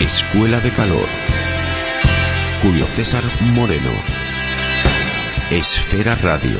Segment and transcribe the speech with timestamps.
[0.00, 1.06] Escuela de Calor.
[2.62, 3.22] Julio César
[3.54, 3.92] Moreno.
[5.50, 6.58] Esfera Radio.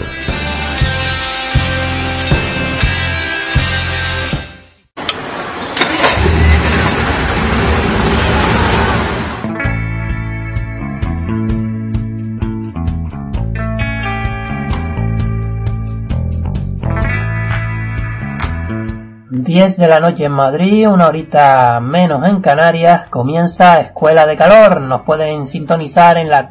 [19.53, 24.81] Diez de la noche en Madrid, una horita menos en Canarias, comienza Escuela de Calor.
[24.81, 26.49] Nos pueden sintonizar en la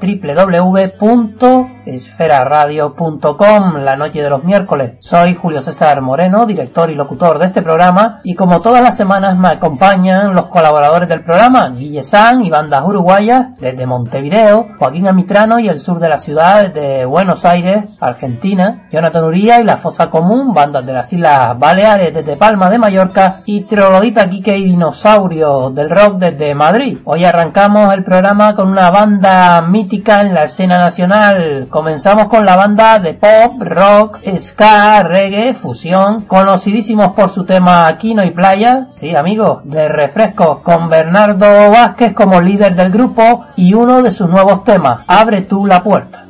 [1.89, 4.93] www.esferaradio.com la noche de los miércoles.
[4.99, 9.37] Soy Julio César Moreno, director y locutor de este programa, y como todas las semanas
[9.37, 15.59] me acompañan los colaboradores del programa, Guille San y bandas uruguayas desde Montevideo, Joaquín Amitrano
[15.59, 20.09] y el sur de la ciudad desde Buenos Aires, Argentina, Jonathan Uría y la Fosa
[20.09, 25.69] Común, bandas de las Islas Baleares desde Palma de Mallorca y Troglodita Kike y Dinosaurio
[25.69, 26.97] del rock desde Madrid.
[27.05, 31.67] Hoy arrancamos el programa con una banda mítica en la escena nacional.
[31.79, 38.21] Comenzamos con la banda de pop, rock, ska, reggae, fusión, conocidísimos por su tema Aquino
[38.25, 44.03] y Playa, sí amigos, de refresco, con Bernardo Vázquez como líder del grupo y uno
[44.03, 46.25] de sus nuevos temas, Abre tú la puerta.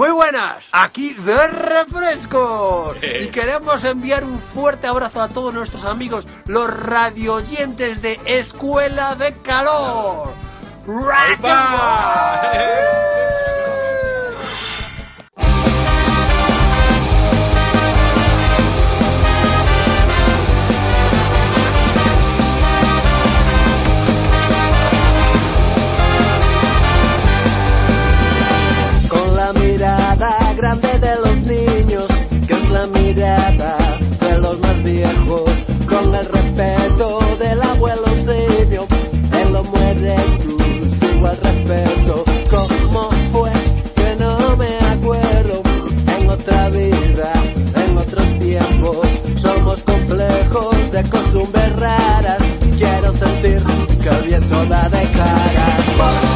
[0.00, 2.96] Muy buenas, aquí de Refrescos.
[3.02, 9.34] Y queremos enviar un fuerte abrazo a todos nuestros amigos, los radioyentes de Escuela de
[9.42, 10.32] Calor.
[36.60, 38.86] respeto del abuelo simio,
[39.40, 43.50] él lo muere cruz, igual respeto, ¿cómo fue
[43.94, 45.62] que no me acuerdo?
[46.18, 47.32] En otra vida,
[47.76, 52.42] en otros tiempos, somos complejos de costumbres raras,
[52.76, 53.62] quiero sentir
[54.02, 56.29] que el viento da de cara,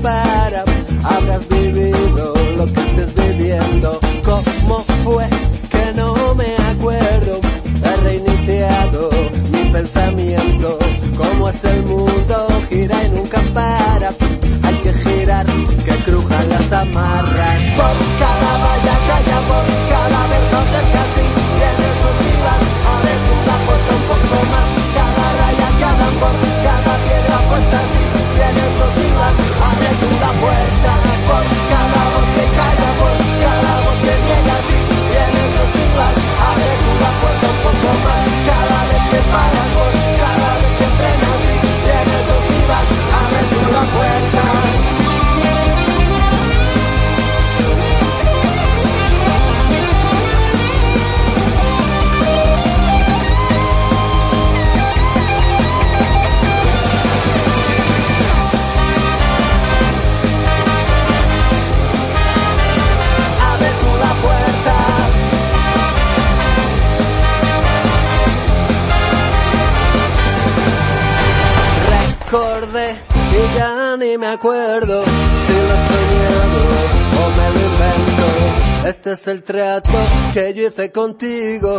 [0.00, 0.64] separa.
[1.04, 4.00] Habrás vivido lo que estés viviendo.
[4.24, 5.28] ¿Cómo fue
[5.70, 7.40] que no me acuerdo?
[7.84, 9.08] He reiniciado
[9.52, 10.78] mi pensamiento.
[11.16, 12.46] ¿Cómo es el mundo?
[12.68, 14.10] Gira y nunca para.
[14.62, 15.46] Hay que girar,
[15.84, 17.60] que crujan las amarras.
[17.78, 20.20] Por cada valla que haya, por cada
[20.72, 21.26] cerca así,
[21.58, 22.62] tienes sus ibas,
[22.92, 23.14] abre
[23.48, 24.66] la puerta un poco más.
[24.96, 26.49] Cada raya cada piedra
[39.32, 39.59] vez
[79.10, 79.90] Este es el trato
[80.32, 81.78] que yo hice contigo.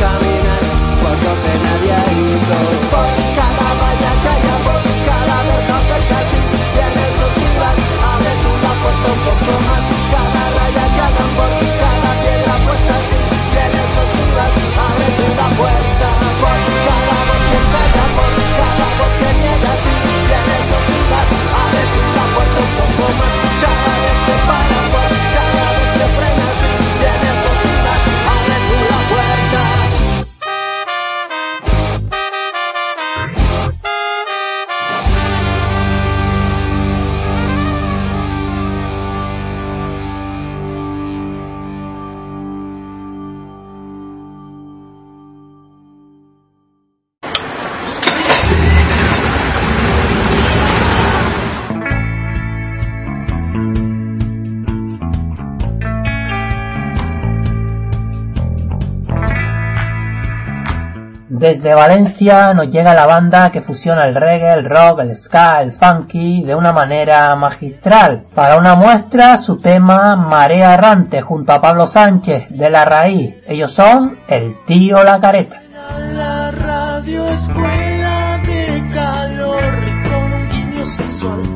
[0.00, 0.62] Caminar
[1.00, 2.56] por donde nadie ha ido.
[2.90, 6.42] Por cada valla que haya, por cada verja cerca así,
[6.74, 7.78] tienes dos ibas,
[8.10, 9.84] abre tú la puerta un poco más.
[10.10, 13.18] Cada raya que hagan, por cada piedra puesta así,
[13.54, 14.52] tienes dos ibas,
[14.86, 15.85] abre tú la puerta.
[61.38, 65.70] Desde Valencia nos llega la banda que fusiona el reggae, el rock, el ska, el
[65.70, 68.22] funky de una manera magistral.
[68.34, 73.34] Para una muestra, su tema Marea Errante junto a Pablo Sánchez de La Raíz.
[73.46, 75.60] Ellos son El Tío La Careta.
[76.14, 79.62] La radio escuela de calor
[80.08, 81.55] con sensual.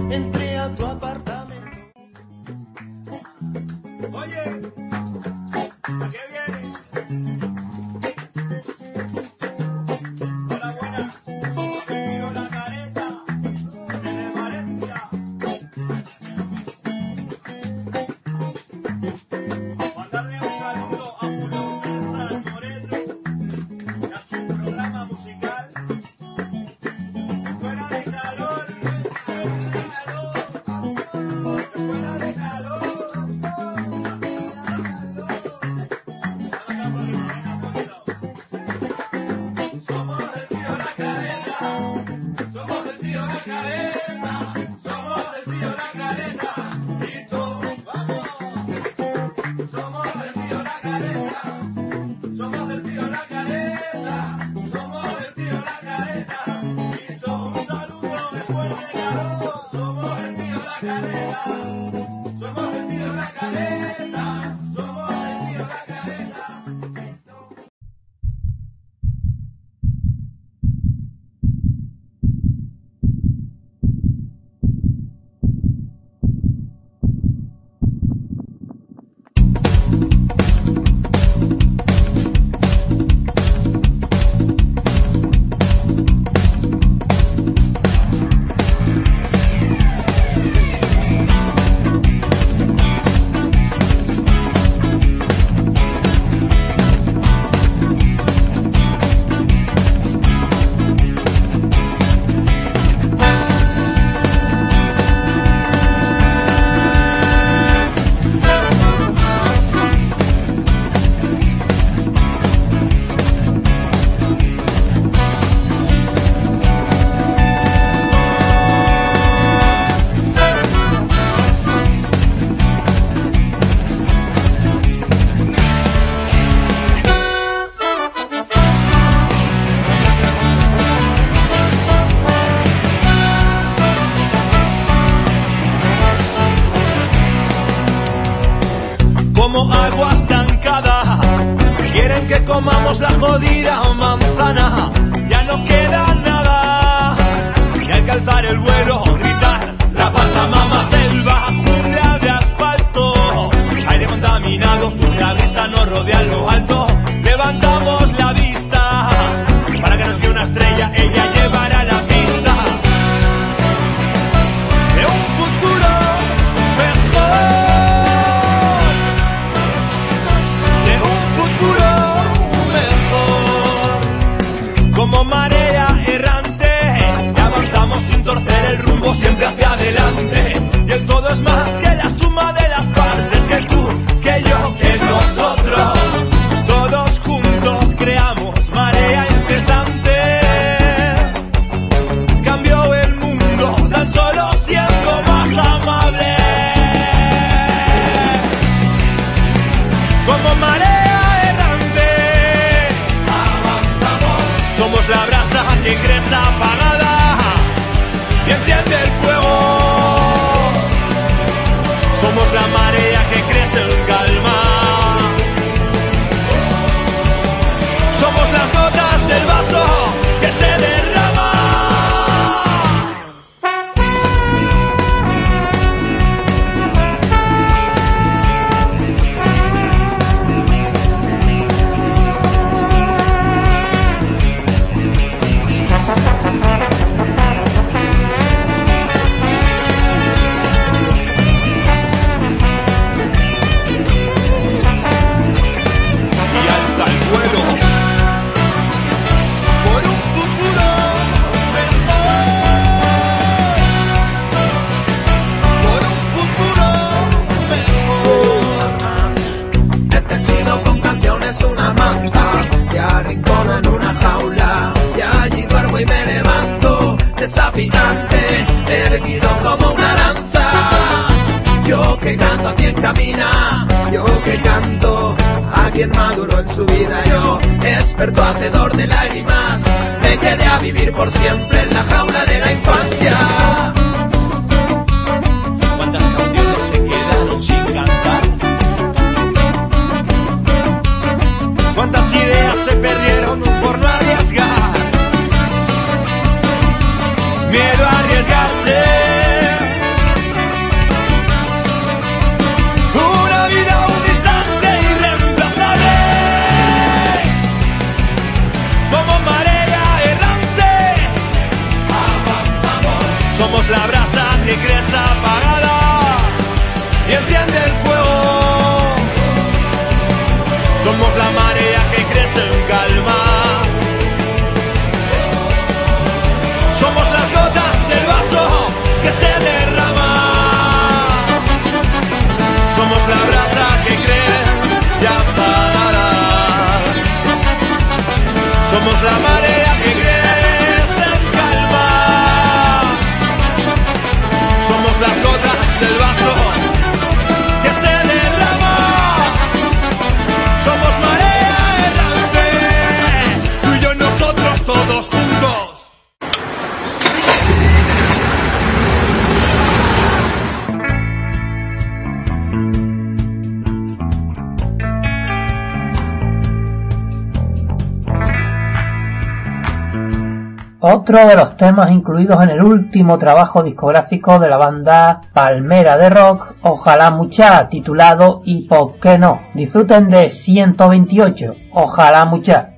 [371.30, 376.28] Otro de los temas incluidos en el último trabajo discográfico de la banda palmera de
[376.28, 379.60] rock, Ojalá Mucha, titulado Y por qué no.
[379.75, 382.89] Disfruten de 128, Ojalá Mucha.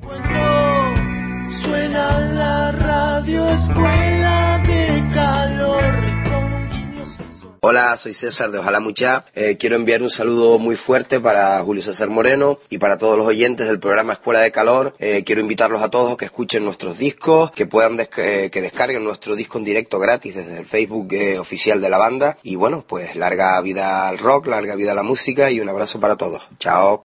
[7.65, 9.25] Hola, soy César de Ojalá Mucha.
[9.37, 13.25] Eh, quiero enviar un saludo muy fuerte para Julio César Moreno y para todos los
[13.25, 14.97] oyentes del programa Escuela de Calor.
[14.99, 19.37] Eh, quiero invitarlos a todos que escuchen nuestros discos, que puedan eh, que descarguen nuestro
[19.37, 22.37] disco en directo gratis desde el Facebook oficial de la banda.
[22.43, 26.01] Y bueno, pues larga vida al rock, larga vida a la música y un abrazo
[26.01, 26.43] para todos.
[26.59, 27.05] Chao.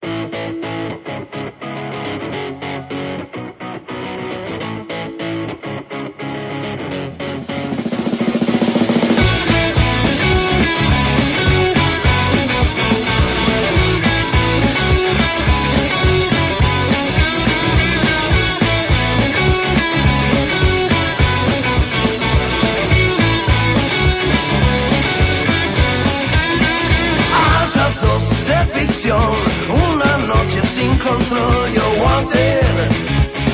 [30.97, 32.63] Noche sin control, yo wanted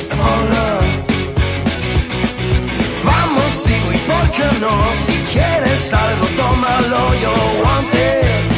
[0.09, 0.85] for love.
[3.03, 4.73] Vamos, digo, y por qué no,
[5.05, 7.33] si quieres algo, tómalo, yo
[7.63, 8.51] wanted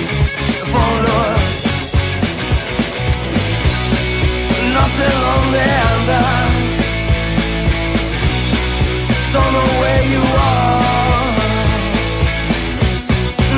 [0.72, 1.44] for love.
[4.74, 5.62] No sé dónde
[5.92, 6.50] andas,
[9.34, 10.76] don't know where you are.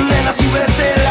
[0.08, 1.07] Nena, súbete la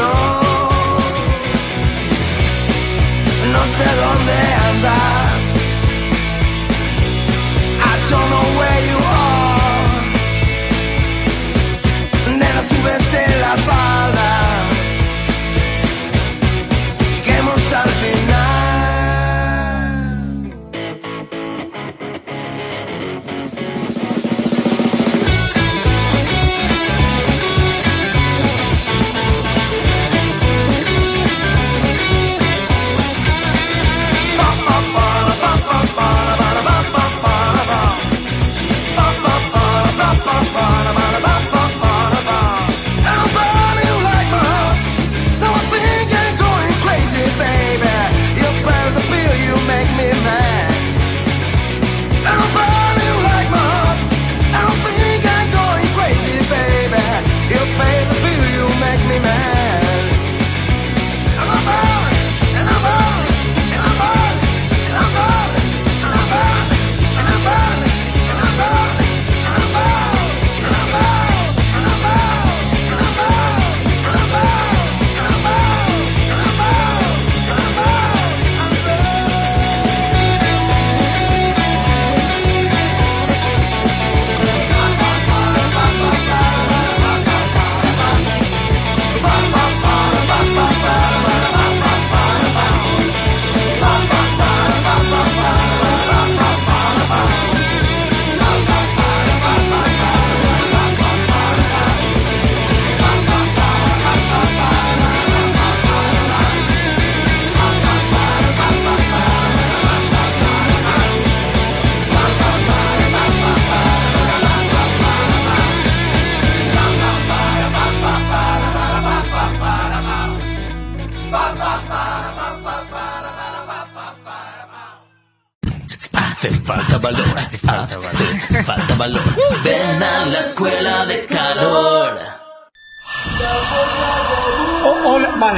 [0.00, 0.10] no.
[3.54, 4.34] No sé dónde
[4.68, 5.42] andas.
[7.88, 9.09] I don't know where you are.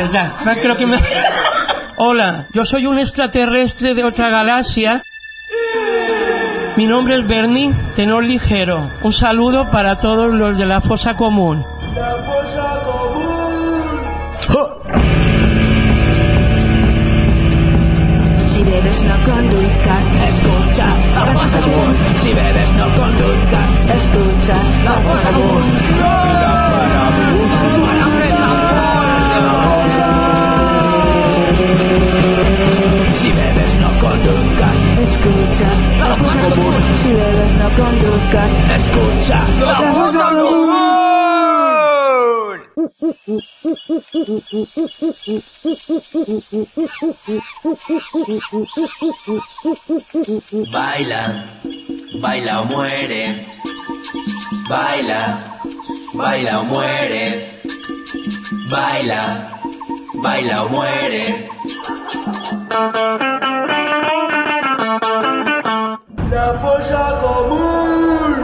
[0.03, 0.99] Vale, ya, ya creo que me...
[1.97, 5.03] Hola, yo soy un extraterrestre de otra galaxia.
[6.77, 8.91] Mi nombre es Bernie, tenor ligero.
[9.03, 11.65] Un saludo para todos los de la fosa común.
[18.47, 21.97] Si bebes no conduzcas, escucha la fosa común.
[22.19, 26.63] Si bebes no conduzcas, escucha la fosa común.
[33.15, 36.75] Si bebes no conduzcas, escucha la fosa común.
[36.97, 41.03] Si bebes no conduzcas, escucha la fosa común.
[50.73, 51.23] Baila,
[52.21, 53.45] baila o muere.
[54.69, 55.43] Baila,
[56.15, 57.49] baila o muere.
[58.71, 59.23] Baila,
[60.23, 61.45] baila o muere.
[66.31, 66.53] La
[67.21, 68.35] común.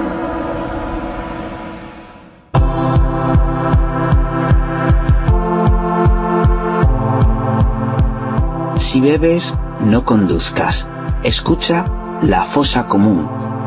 [8.79, 10.89] Si bebes, no conduzcas.
[11.23, 11.85] Escucha
[12.23, 13.58] la fosa común.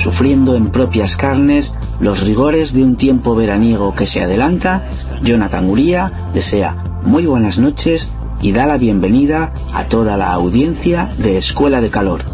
[0.00, 4.88] Sufriendo en propias carnes los rigores de un tiempo veraniego que se adelanta,
[5.22, 8.10] Jonathan Uría desea muy buenas noches
[8.40, 12.24] y da la bienvenida a toda la audiencia de Escuela de Calor.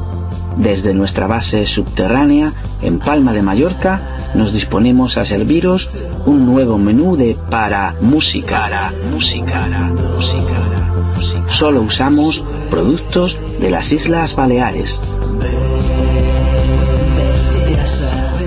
[0.57, 2.53] Desde nuestra base subterránea
[2.83, 4.01] en Palma de Mallorca
[4.37, 5.91] nos disponemos a serviros
[6.25, 11.49] un nuevo menú de para música, para música, para música.
[11.49, 15.01] Solo usamos productos de las Islas Baleares.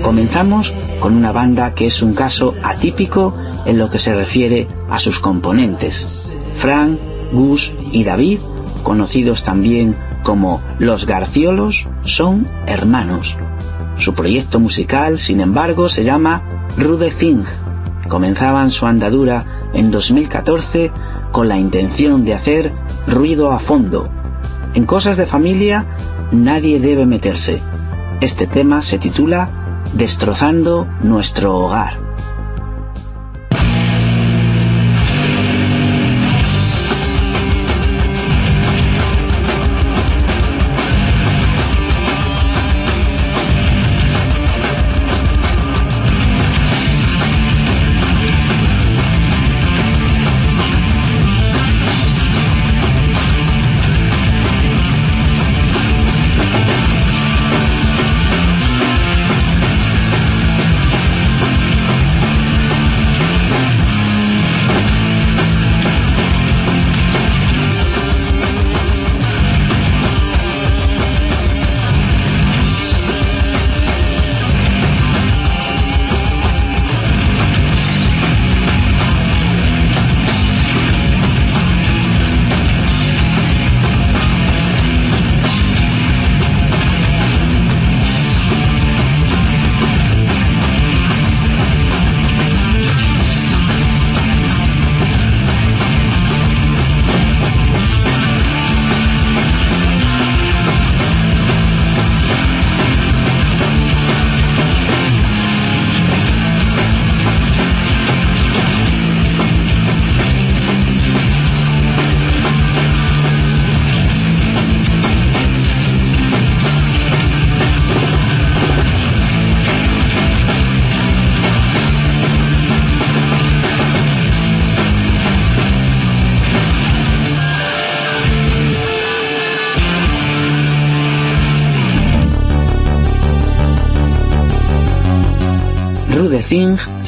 [0.02, 3.34] Comenzamos con una banda que es un caso atípico
[3.66, 6.34] en lo que se refiere a sus componentes.
[6.54, 6.98] Frank,
[7.32, 8.38] Gus y David,
[8.82, 13.36] conocidos también como Los Garciolos, son hermanos.
[13.98, 16.42] Su proyecto musical, sin embargo, se llama
[16.78, 17.44] Rude Thing.
[18.08, 20.90] Comenzaban su andadura en 2014
[21.30, 22.72] con la intención de hacer
[23.06, 24.08] ruido a fondo.
[24.74, 25.84] En cosas de familia
[26.32, 27.60] nadie debe meterse.
[28.20, 29.59] Este tema se titula
[29.92, 32.09] Destrozando nuestro hogar.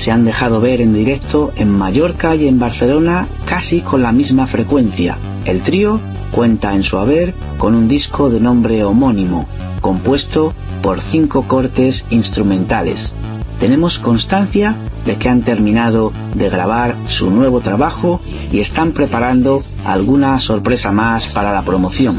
[0.03, 4.49] Se han dejado ver en directo en Mallorca y en Barcelona casi con la misma
[4.49, 5.17] frecuencia.
[5.45, 6.01] El trío
[6.33, 9.47] cuenta en su haber con un disco de nombre homónimo,
[9.81, 13.15] compuesto por cinco cortes instrumentales.
[13.61, 14.75] Tenemos constancia
[15.07, 21.29] de que han terminado de grabar su nuevo trabajo y están preparando alguna sorpresa más
[21.29, 22.19] para la promoción.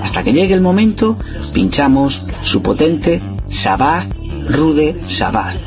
[0.00, 1.18] Hasta que llegue el momento,
[1.52, 4.14] pinchamos su potente Sabbath
[4.48, 5.65] Rude Sabbath.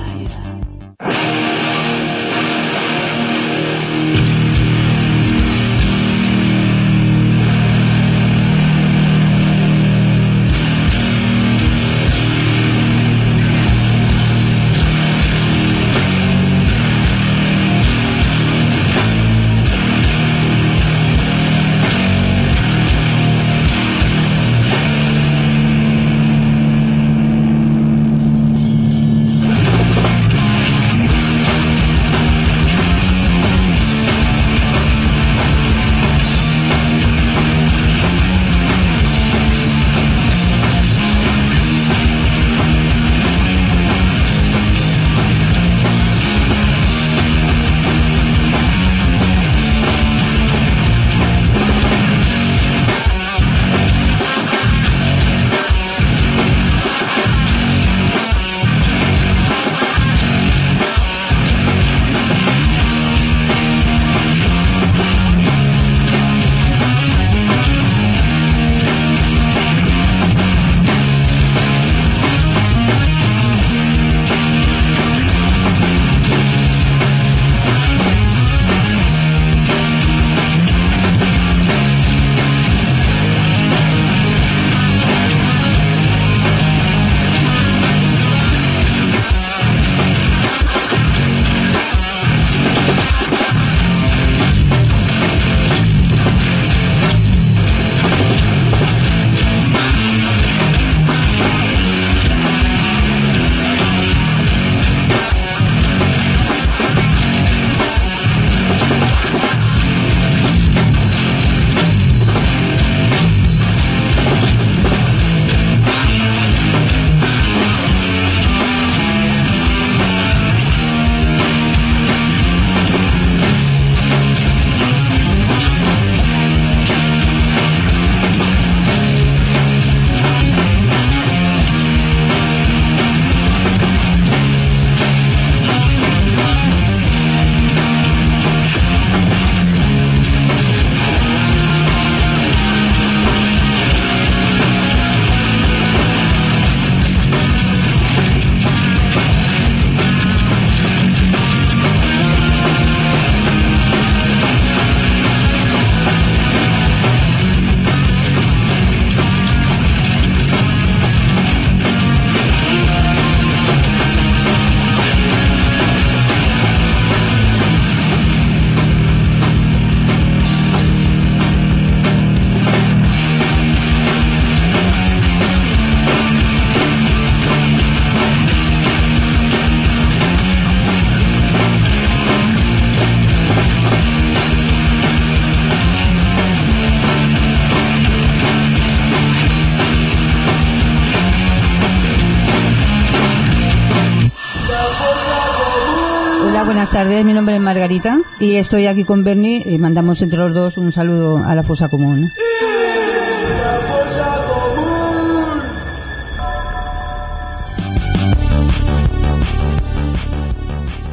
[198.40, 201.90] Y estoy aquí con Bernie y mandamos entre los dos un saludo a la fosa
[201.90, 202.32] común.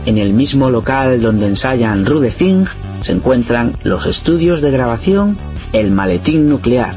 [0.05, 2.67] En el mismo local donde ensayan Rude Thing
[3.01, 5.39] se encuentran los estudios de grabación
[5.73, 6.95] El Maletín Nuclear.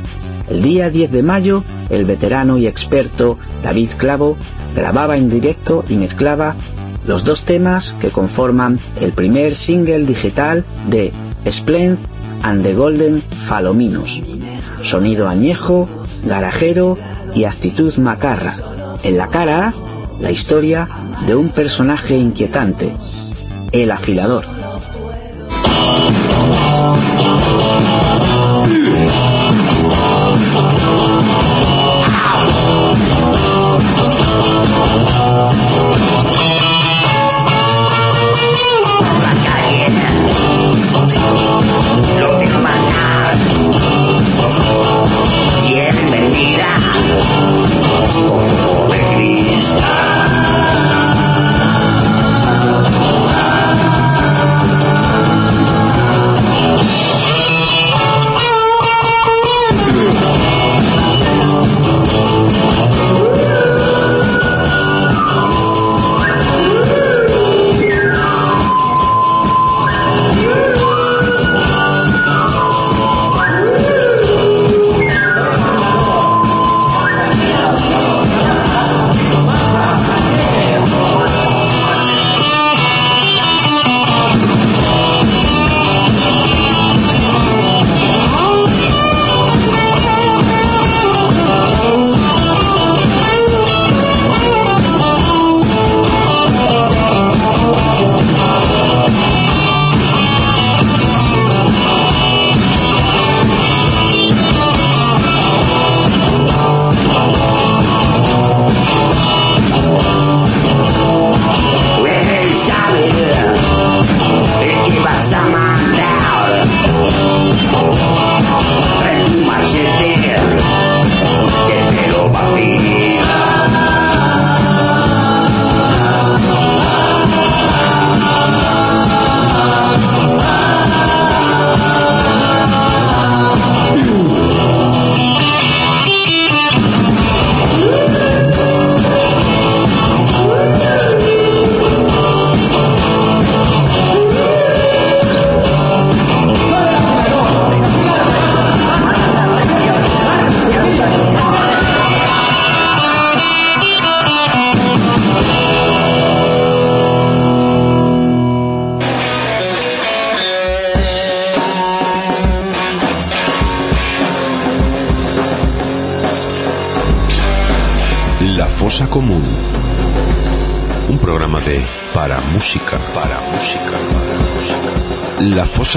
[0.50, 4.36] El día 10 de mayo, el veterano y experto David Clavo
[4.76, 6.56] grababa en directo y mezclaba
[7.10, 11.12] los dos temas que conforman el primer single digital de
[11.44, 11.98] Splend
[12.44, 14.22] and the Golden Falominos.
[14.84, 15.90] Sonido añejo,
[16.24, 17.00] garajero
[17.34, 18.54] y actitud macarra.
[19.02, 19.74] En la cara
[20.20, 20.88] la historia
[21.26, 22.96] de un personaje inquietante,
[23.72, 24.59] el afilador.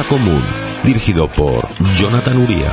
[0.00, 0.42] Común,
[0.85, 2.70] dirigido por Jonathan Uría.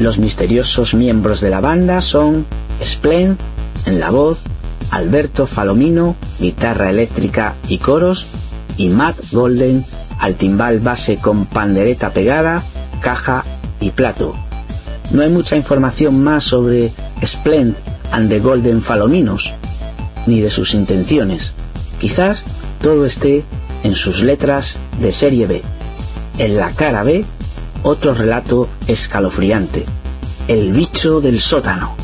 [0.00, 2.44] Los misteriosos miembros de la banda son
[2.82, 3.38] Splend
[3.86, 4.42] en la voz,
[4.90, 8.26] Alberto Falomino, guitarra eléctrica y coros,
[8.76, 9.84] y Matt Golden
[10.18, 12.64] al timbal base con pandereta pegada,
[13.00, 13.44] caja
[13.78, 14.34] y plato.
[15.10, 17.76] No hay mucha información más sobre Splend
[18.10, 19.52] and the Golden Falominos,
[20.26, 21.54] ni de sus intenciones.
[22.00, 22.44] Quizás
[22.80, 23.44] todo esté
[23.82, 25.62] en sus letras de serie B.
[26.38, 27.24] En la cara B,
[27.82, 29.84] otro relato escalofriante.
[30.48, 32.03] El bicho del sótano.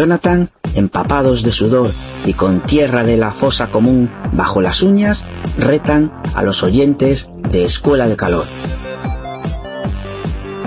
[0.00, 1.90] Jonathan, empapados de sudor
[2.24, 5.26] y con tierra de la fosa común bajo las uñas,
[5.58, 8.46] retan a los oyentes de Escuela de Calor.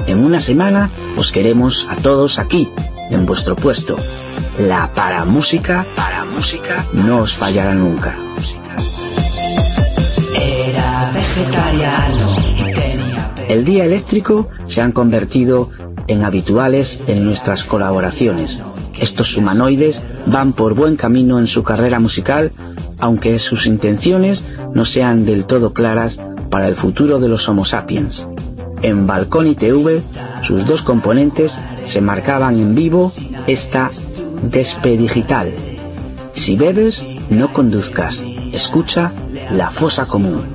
[0.06, 2.70] En una semana os queremos a todos aquí,
[3.10, 3.98] en vuestro puesto.
[4.60, 8.16] La paramúsica, paramúsica, no os fallará nunca.
[10.36, 15.72] Era vegetariano y tenía El día eléctrico se han convertido
[16.08, 18.62] en habituales en nuestras colaboraciones.
[19.00, 22.52] Estos humanoides van por buen camino en su carrera musical,
[23.00, 28.28] aunque sus intenciones no sean del todo claras para el futuro de los Homo sapiens.
[28.82, 30.04] En Balcón y TV,
[30.42, 33.12] sus dos componentes se marcaban en vivo
[33.48, 33.90] esta
[34.44, 35.52] despedigital.
[36.34, 38.24] Si bebes, no conduzcas.
[38.52, 39.12] Escucha
[39.52, 40.53] la fosa común.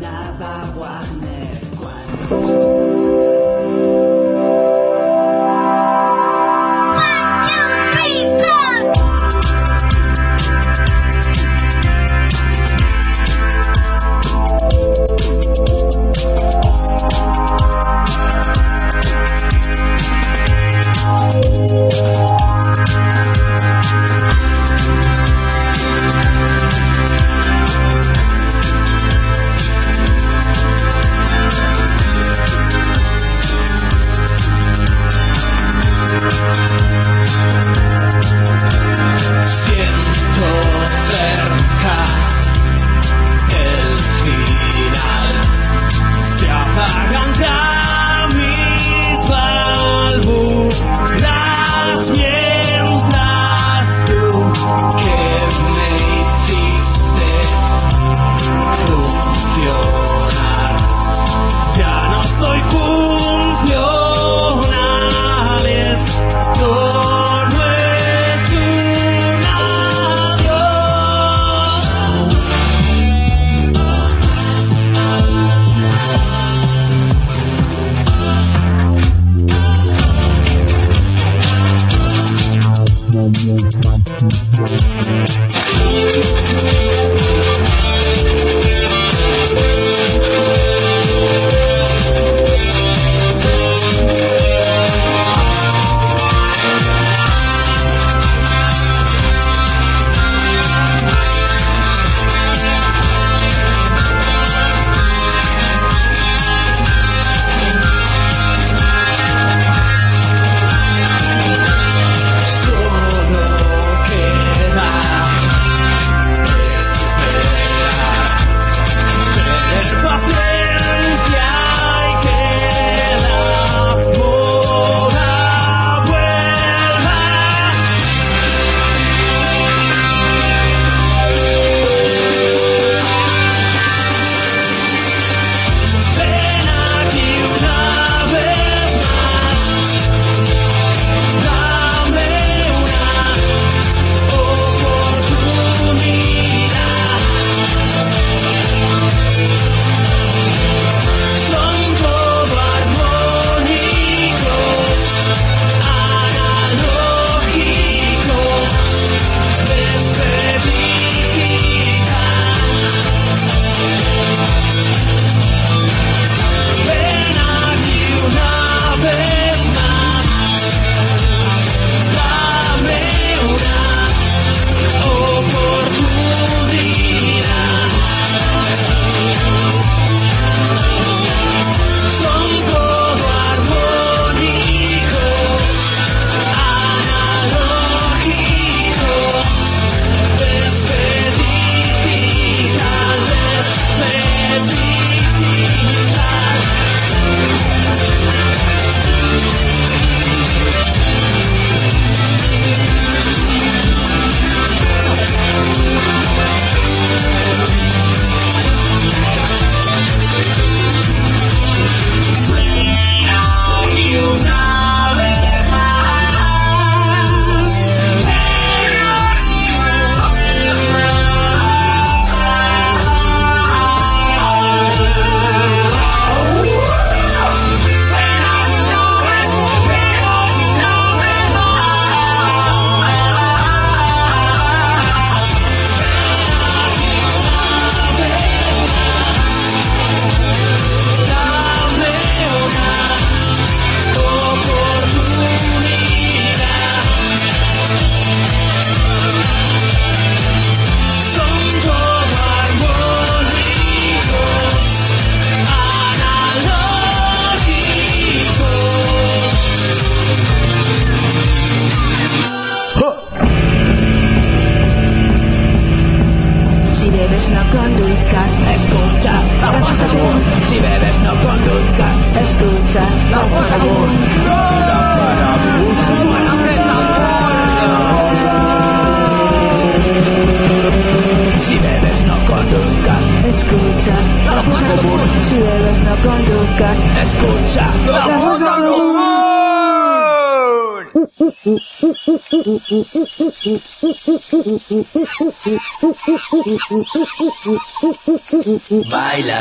[299.11, 299.61] Baila,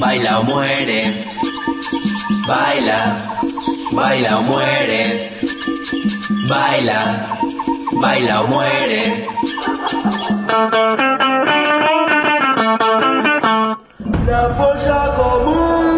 [0.00, 1.00] baila o muere.
[2.48, 2.98] Baila,
[3.92, 5.30] baila o muere.
[6.48, 7.00] Baila,
[8.00, 9.02] baila o muere.
[14.26, 14.48] La
[15.16, 15.97] común.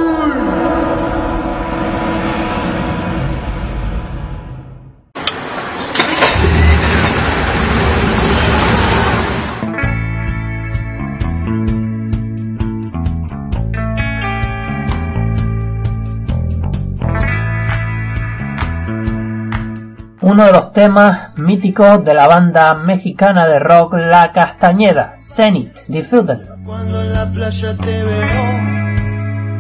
[20.22, 26.56] Uno de los temas míticos de la banda mexicana de rock La Castañeda, Zenith, disfrútenlo.
[26.62, 28.62] Cuando en la playa te veo,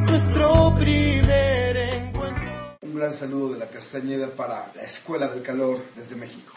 [0.06, 2.76] nuestro primer encuentro.
[2.82, 6.52] Un gran saludo de la Castañeda para la Escuela del Calor desde México.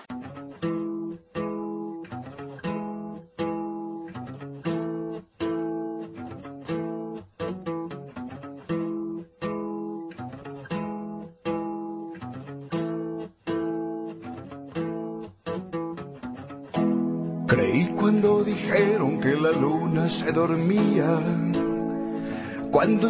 [19.93, 21.19] Luna se dormía.
[22.71, 23.09] Cuando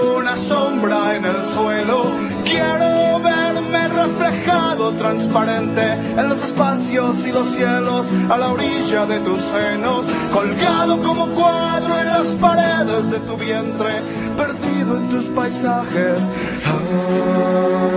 [0.31, 2.05] una sombra en el suelo.
[2.45, 9.41] Quiero verme reflejado transparente en los espacios y los cielos a la orilla de tus
[9.41, 13.91] senos, colgado como cuadro en las paredes de tu vientre,
[14.37, 16.29] perdido en tus paisajes.
[16.63, 17.90] Creí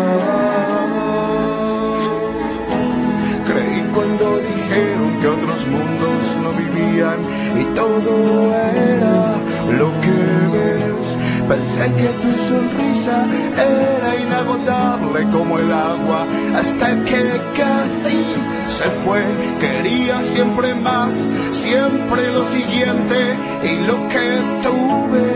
[5.55, 7.19] otros mundos no vivían
[7.61, 9.35] y todo era
[9.79, 10.17] lo que
[10.53, 11.19] ves.
[11.49, 13.25] Pensé que tu sonrisa
[13.55, 16.27] era inagotable como el agua
[16.57, 18.25] hasta que casi
[18.69, 19.23] se fue.
[19.61, 24.27] Quería siempre más, siempre lo siguiente y lo que
[24.63, 25.27] tuve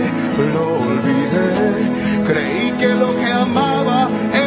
[0.54, 1.78] lo olvidé.
[2.26, 4.37] Creí que lo que amaba era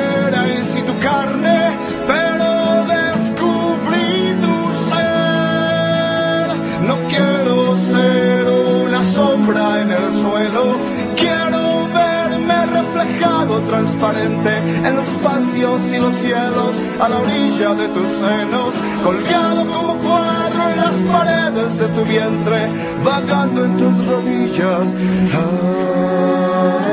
[13.59, 19.97] transparente en los espacios y los cielos a la orilla de tus senos, colgado como
[19.97, 22.67] cuadro en las paredes de tu vientre,
[23.03, 24.95] vagando en tus rodillas.
[25.33, 26.90] Ah,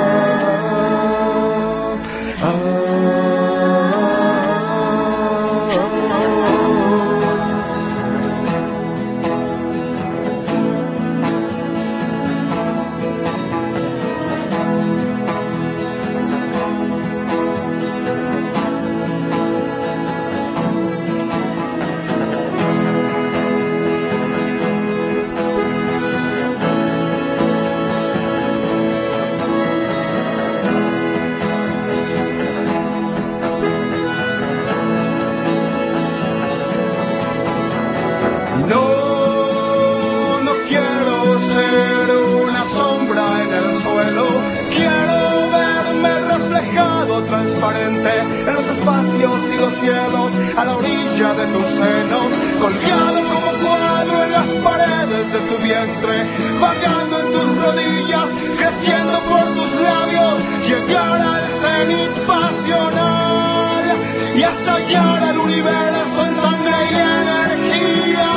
[50.58, 52.28] a la orilla de tus senos,
[52.60, 56.16] colgado como cuadro en las paredes de tu vientre,
[56.60, 58.28] vagando en tus rodillas,
[58.58, 60.34] creciendo por tus labios,
[60.68, 63.86] llegar al cenit pasional
[64.34, 68.28] y estallar al universo en sangre y energía.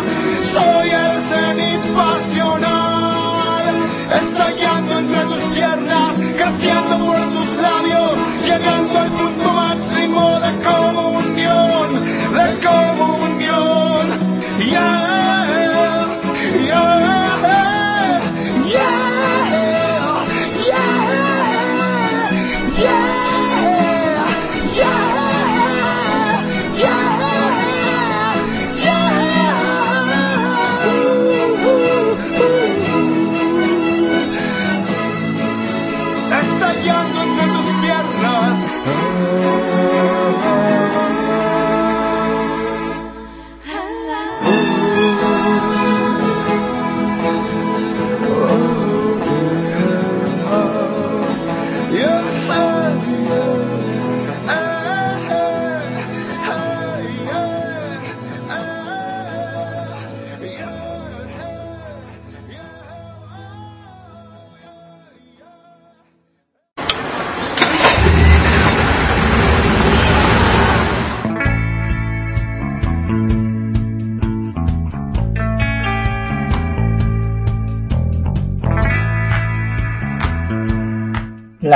[0.55, 3.76] Soy el cenit pasional,
[4.22, 8.11] estallando entre tus piernas, creciendo por tus labios,
[8.45, 10.51] llegando al punto máximo de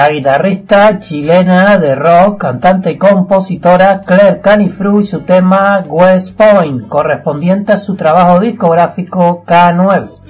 [0.05, 6.87] la guitarrista chilena de rock, cantante y compositora Claire Canifru y su tema West Point,
[6.87, 10.24] correspondiente a su trabajo discográfico K9.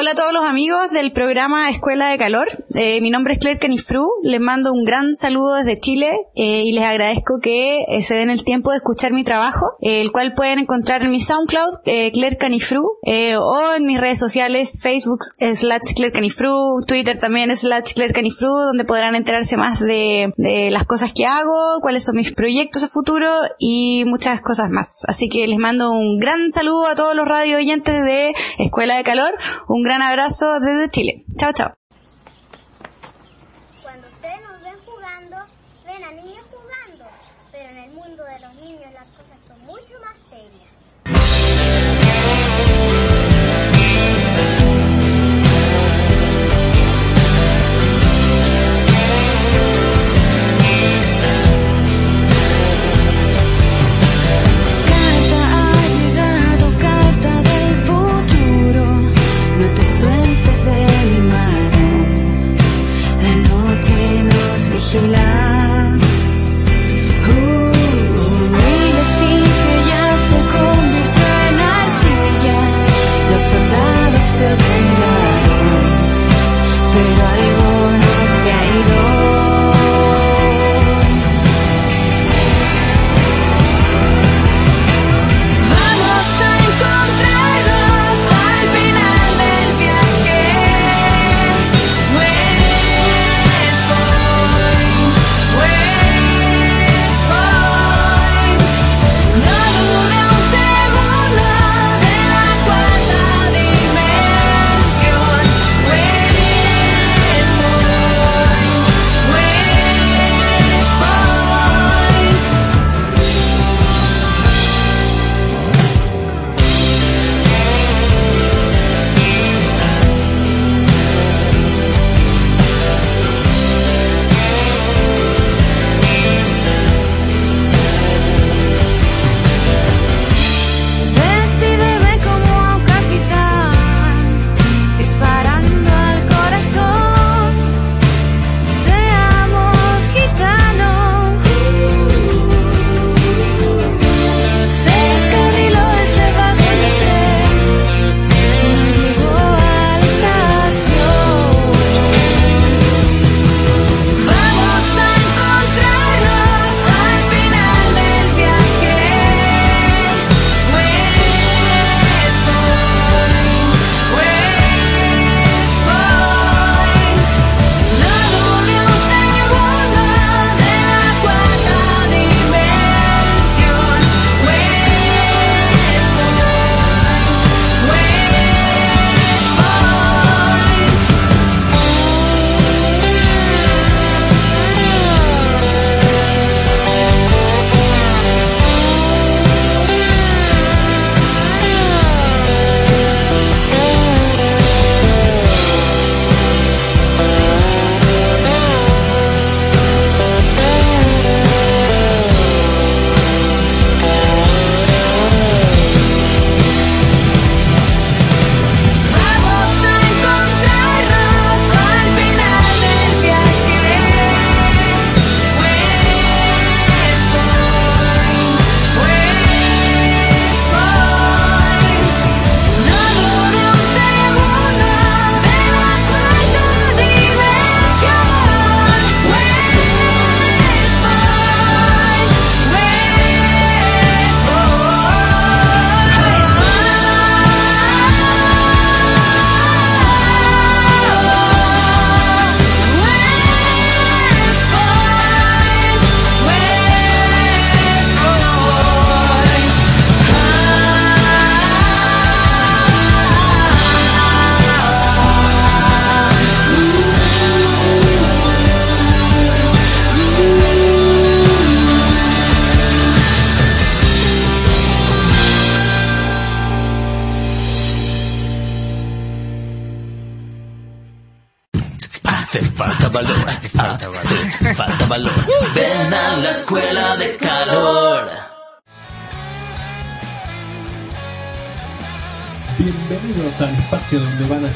[0.00, 2.64] Hola a todos los amigos del programa Escuela de Calor.
[2.74, 4.08] Eh, mi nombre es Claire Canifru.
[4.22, 8.30] Les mando un gran saludo desde Chile eh, y les agradezco que eh, se den
[8.30, 12.10] el tiempo de escuchar mi trabajo, eh, el cual pueden encontrar en mi SoundCloud, eh,
[12.12, 17.92] Claire Canifru, eh, o en mis redes sociales, Facebook slash Claire Canifru, Twitter también slash
[17.92, 22.32] Claire Canifru, donde podrán enterarse más de, de las cosas que hago, cuáles son mis
[22.32, 23.28] proyectos a futuro
[23.58, 25.02] y muchas cosas más.
[25.06, 29.02] Así que les mando un gran saludo a todos los radio oyentes de Escuela de
[29.02, 29.34] Calor.
[29.68, 31.24] Un gran abrazo desde Chile.
[31.38, 31.79] Chao, chao.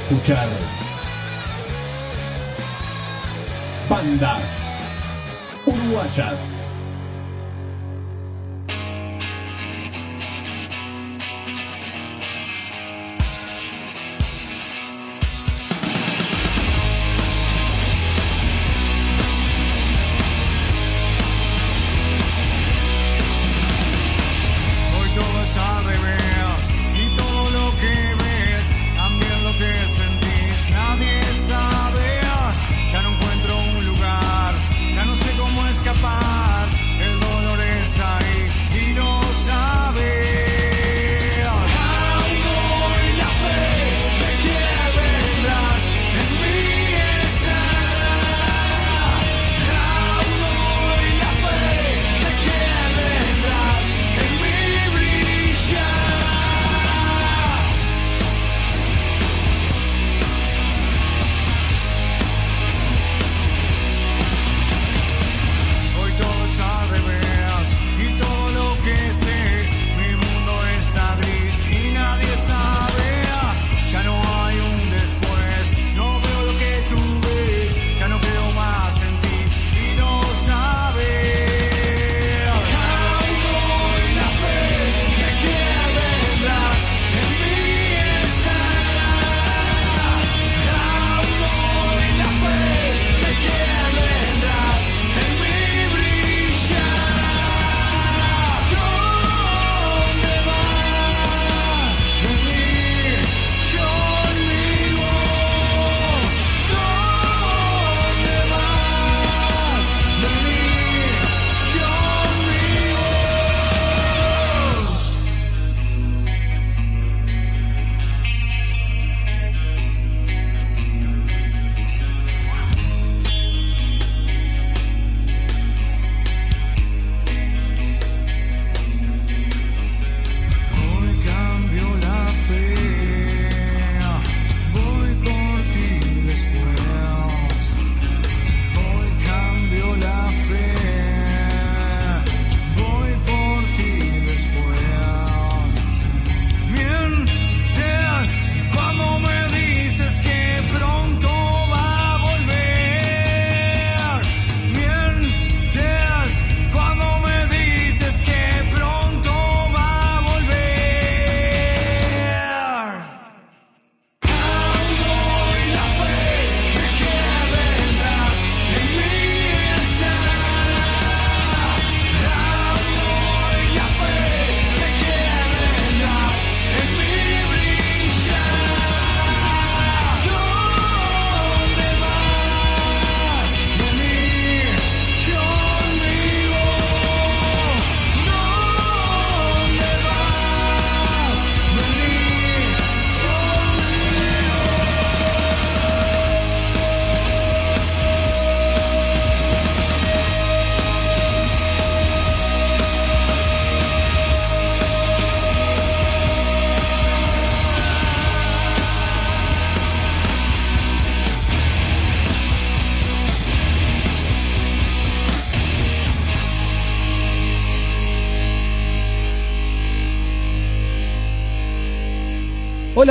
[0.04, 0.43] Escuchar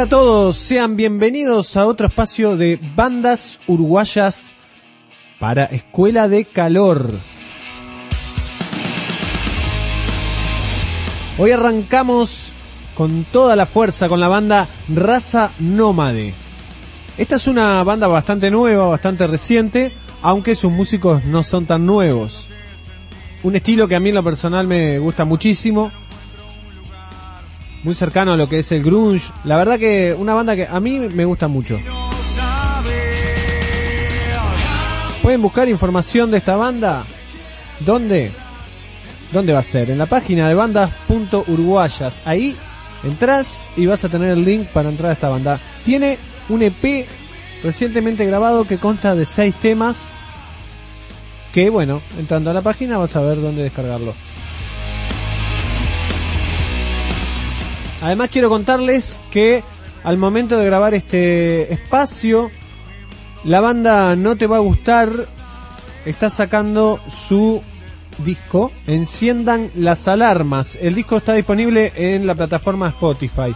[0.03, 4.53] Hola a todos, sean bienvenidos a otro espacio de bandas uruguayas
[5.39, 7.09] para Escuela de Calor.
[11.37, 12.51] Hoy arrancamos
[12.95, 16.33] con toda la fuerza con la banda Raza Nómade.
[17.17, 22.49] Esta es una banda bastante nueva, bastante reciente, aunque sus músicos no son tan nuevos.
[23.41, 25.93] Un estilo que a mí en lo personal me gusta muchísimo,
[27.83, 29.31] muy cercano a lo que es el grunge.
[29.43, 31.79] La verdad que una banda que a mí me gusta mucho.
[35.21, 37.05] Pueden buscar información de esta banda.
[37.79, 38.31] ¿Dónde?
[39.31, 39.89] ¿Dónde va a ser?
[39.89, 42.21] En la página de bandas.uruguayas.
[42.25, 42.55] Ahí
[43.03, 45.59] entras y vas a tener el link para entrar a esta banda.
[45.85, 46.17] Tiene
[46.49, 47.07] un EP
[47.63, 50.07] recientemente grabado que consta de seis temas.
[51.53, 54.13] Que bueno, entrando a la página vas a ver dónde descargarlo.
[58.03, 59.63] Además quiero contarles que
[60.03, 62.51] al momento de grabar este espacio,
[63.45, 65.09] la banda No Te Va a Gustar
[66.05, 67.61] está sacando su
[68.17, 70.77] disco Enciendan las alarmas.
[70.81, 73.55] El disco está disponible en la plataforma Spotify.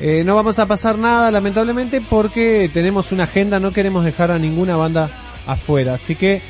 [0.00, 4.38] Eh, no vamos a pasar nada, lamentablemente, porque tenemos una agenda, no queremos dejar a
[4.38, 5.10] ninguna banda
[5.46, 5.92] afuera.
[5.92, 6.40] Así que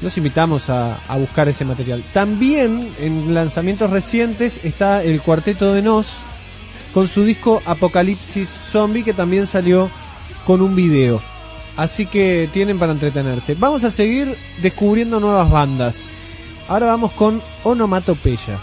[0.00, 2.02] los invitamos a, a buscar ese material.
[2.14, 6.24] También en lanzamientos recientes está el Cuarteto de Nos
[6.92, 9.90] con su disco Apocalipsis Zombie, que también salió
[10.46, 11.20] con un video.
[11.76, 13.54] Así que tienen para entretenerse.
[13.54, 16.10] Vamos a seguir descubriendo nuevas bandas.
[16.68, 18.58] Ahora vamos con Onomatopeya.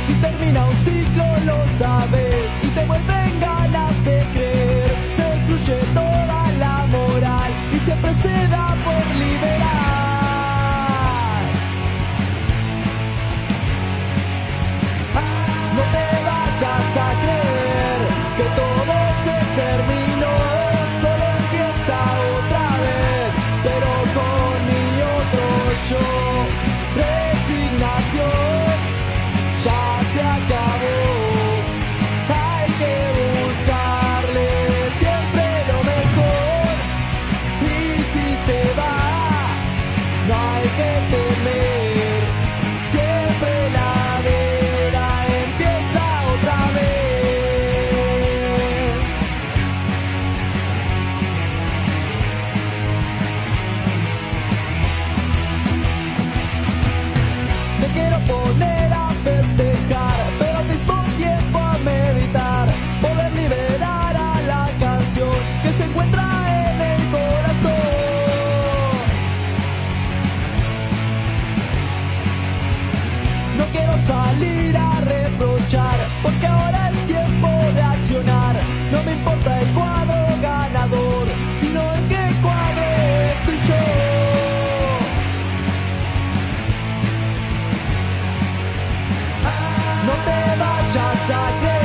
[0.07, 2.48] Si termina un ciclo, lo sabes.
[74.39, 78.57] Salir a reprochar, porque ahora es tiempo de accionar.
[78.93, 81.27] No me importa el cuadro ganador,
[81.61, 82.83] sino en qué cuadro
[83.33, 83.83] estoy yo.
[90.07, 91.78] No te vayas a creer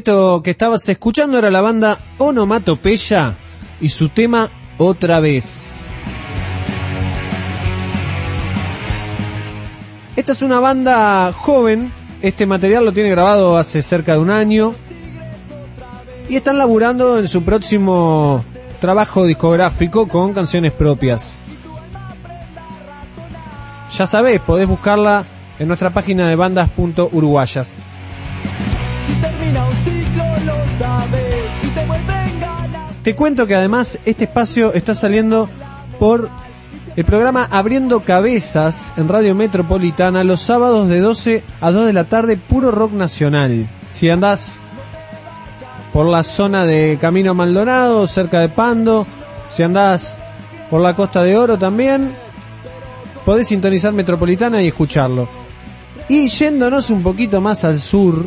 [0.00, 3.34] Que estabas escuchando era la banda Onomatopeya
[3.80, 5.84] y su tema Otra vez.
[10.14, 11.90] Esta es una banda joven,
[12.22, 14.72] este material lo tiene grabado hace cerca de un año
[16.28, 18.44] y están laburando en su próximo
[18.80, 21.38] trabajo discográfico con canciones propias.
[23.96, 25.24] Ya sabés, podés buscarla
[25.58, 27.76] en nuestra página de bandas.uruguayas.
[31.06, 31.48] te.
[33.02, 35.48] Te cuento que además este espacio está saliendo
[35.98, 36.28] por
[36.94, 42.04] el programa Abriendo Cabezas en Radio Metropolitana los sábados de 12 a 2 de la
[42.04, 43.66] tarde, puro rock nacional.
[43.88, 44.60] Si andás
[45.92, 49.06] por la zona de Camino Maldonado, cerca de Pando,
[49.48, 50.20] si andás
[50.68, 52.12] por la Costa de Oro también,
[53.24, 55.28] podés sintonizar Metropolitana y escucharlo.
[56.08, 58.26] Y yéndonos un poquito más al sur,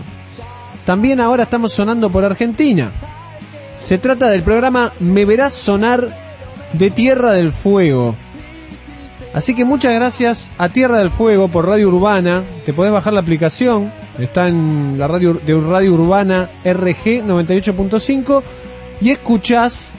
[0.85, 2.91] también ahora estamos sonando por Argentina.
[3.75, 6.07] Se trata del programa Me Verás Sonar
[6.73, 8.15] de Tierra del Fuego.
[9.33, 12.43] Así que muchas gracias a Tierra del Fuego por Radio Urbana.
[12.65, 13.93] Te podés bajar la aplicación.
[14.19, 18.43] Está en la radio de Radio Urbana RG 98.5
[18.99, 19.95] y escuchás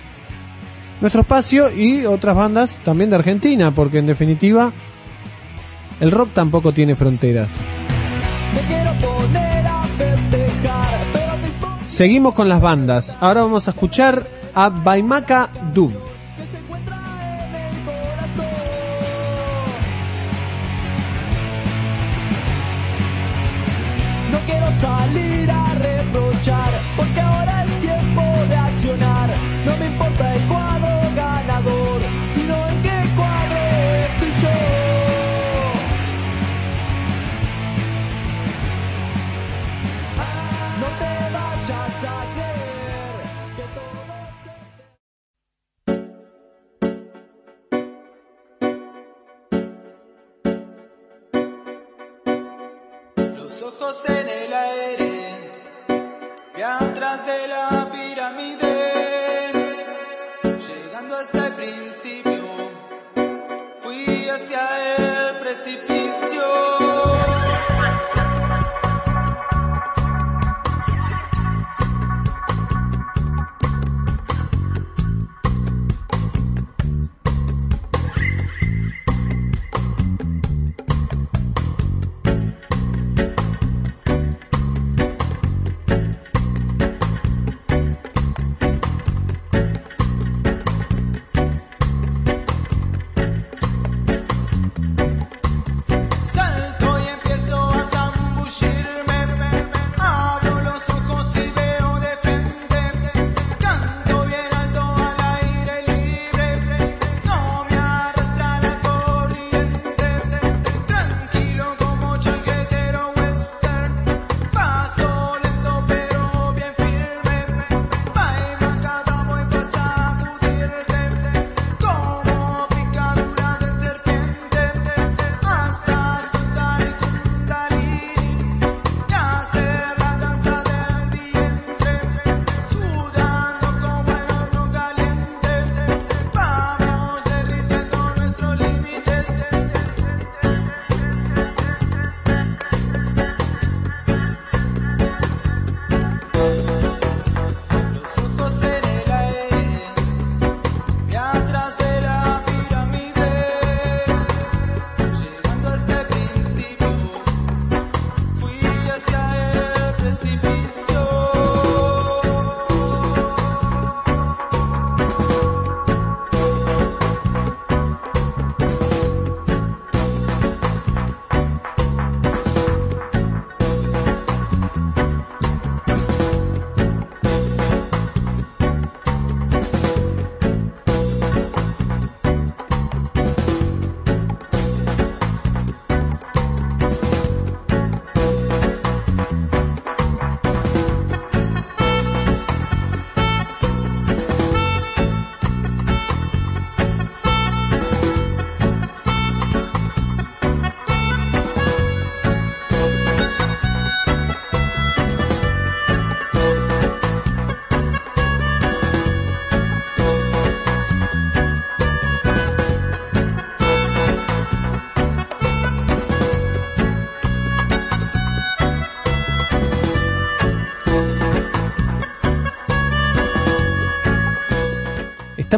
[1.00, 4.70] nuestro espacio y otras bandas también de Argentina, porque en definitiva
[6.00, 7.50] el rock tampoco tiene fronteras.
[11.92, 13.18] Seguimos con las bandas.
[13.20, 15.92] Ahora vamos a escuchar a Baimaka Dub.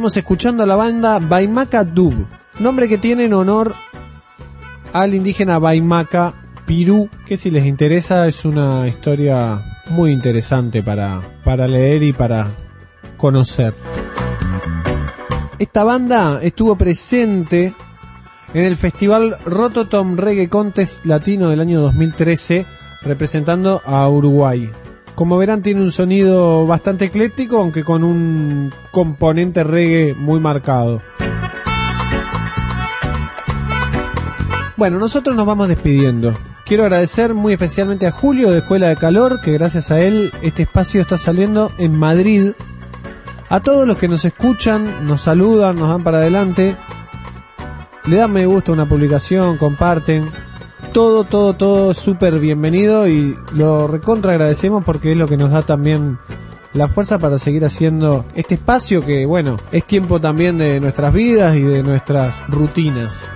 [0.04, 2.26] Estamos escuchando a la banda Baimaca Dub,
[2.58, 3.74] nombre que tiene en honor
[4.92, 6.34] al indígena Baimaca
[6.66, 12.48] Pirú, que si les interesa es una historia muy interesante para, para leer y para
[13.16, 13.72] conocer.
[15.58, 17.72] Esta banda estuvo presente
[18.52, 22.66] en el festival Rototom Reggae Contest Latino del año 2013,
[23.00, 24.70] representando a Uruguay.
[25.14, 31.02] Como verán tiene un sonido bastante ecléctico, aunque con un componente reggae muy marcado.
[34.76, 36.36] Bueno, nosotros nos vamos despidiendo.
[36.66, 40.62] Quiero agradecer muy especialmente a Julio de Escuela de Calor, que gracias a él este
[40.62, 42.52] espacio está saliendo en Madrid.
[43.48, 46.76] A todos los que nos escuchan, nos saludan, nos dan para adelante,
[48.06, 50.28] le dan me gusta a una publicación, comparten.
[50.94, 55.62] Todo, todo, todo súper bienvenido y lo recontra agradecemos porque es lo que nos da
[55.62, 56.18] también
[56.72, 61.56] la fuerza para seguir haciendo este espacio que, bueno, es tiempo también de nuestras vidas
[61.56, 63.26] y de nuestras rutinas.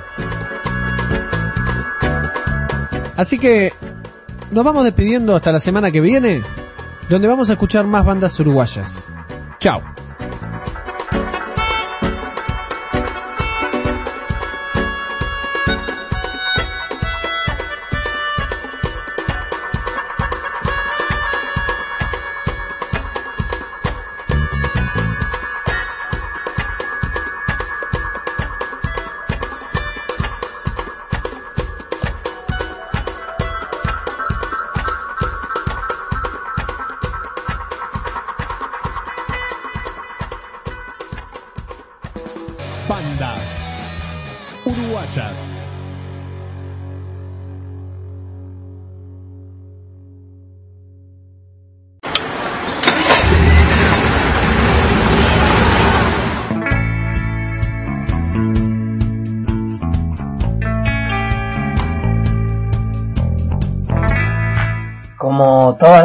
[3.17, 3.73] Así que
[4.53, 6.43] nos vamos despidiendo hasta la semana que viene,
[7.11, 9.09] donde vamos a escuchar más bandas uruguayas.
[9.59, 9.83] Chao.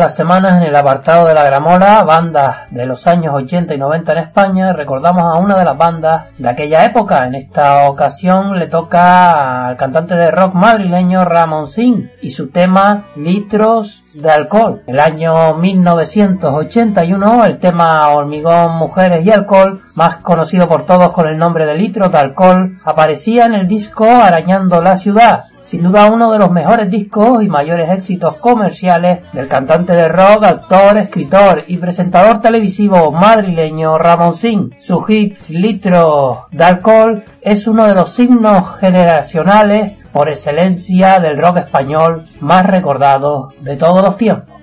[0.04, 4.12] Las semanas en el apartado de la gramola, bandas de los años 80 y 90
[4.12, 7.28] en España, recordamos a una de las bandas de aquella época.
[7.28, 13.06] En esta ocasión le toca al cantante de rock madrileño Ramón Sin y su tema
[13.16, 14.82] Litros de Alcohol.
[14.88, 21.38] El año 1981 el tema Hormigón, Mujeres y Alcohol, más conocido por todos con el
[21.38, 26.32] nombre de Litros de Alcohol, aparecía en el disco Arañando la Ciudad sin duda uno
[26.32, 31.78] de los mejores discos y mayores éxitos comerciales del cantante de rock, actor, escritor y
[31.78, 32.63] presentador televisivo
[33.12, 34.74] madrileño Ramón Sin.
[34.78, 41.58] Su hit Litro de Alcohol es uno de los signos generacionales por excelencia del rock
[41.58, 44.56] español más recordados de todos los tiempos.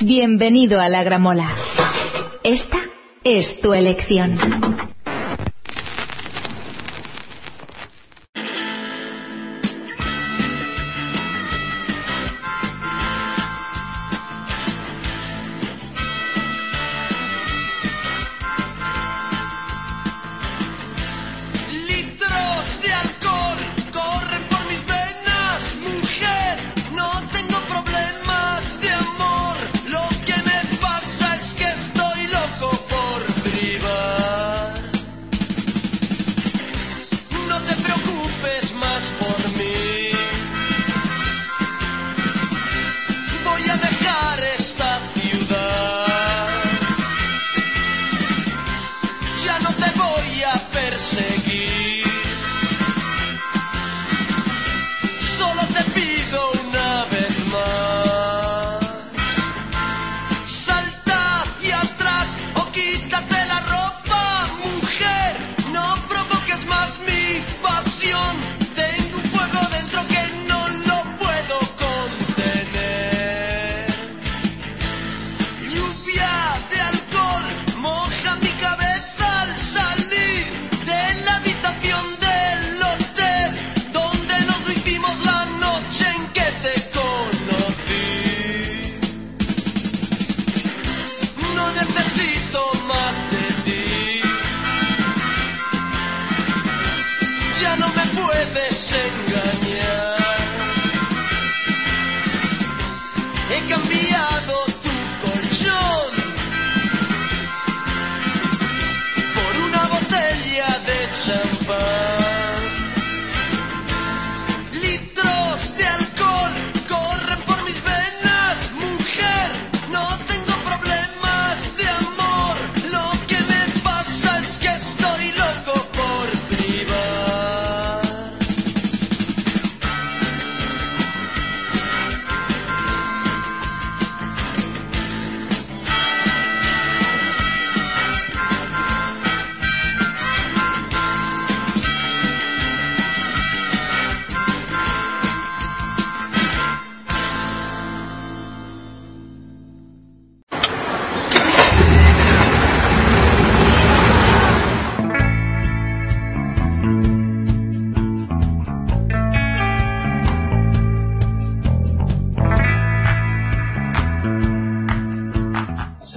[0.00, 1.48] Bienvenido a la Gramola.
[2.42, 2.78] Esta
[3.24, 4.36] es tu elección.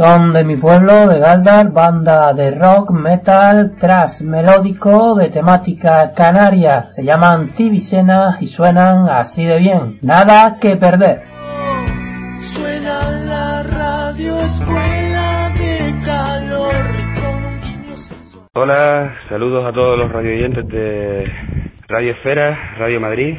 [0.05, 6.89] Son de mi pueblo, de Galdar, banda de rock, metal, thrash melódico de temática canaria.
[6.91, 9.97] Se llaman Tibicena y suenan así de bien.
[10.03, 11.23] Nada que perder.
[12.39, 12.99] Suena
[13.31, 16.85] la radio escuela de calor.
[18.53, 21.33] Hola, saludos a todos los radioyentes de
[21.87, 23.35] Radio Esfera, Radio Madrid.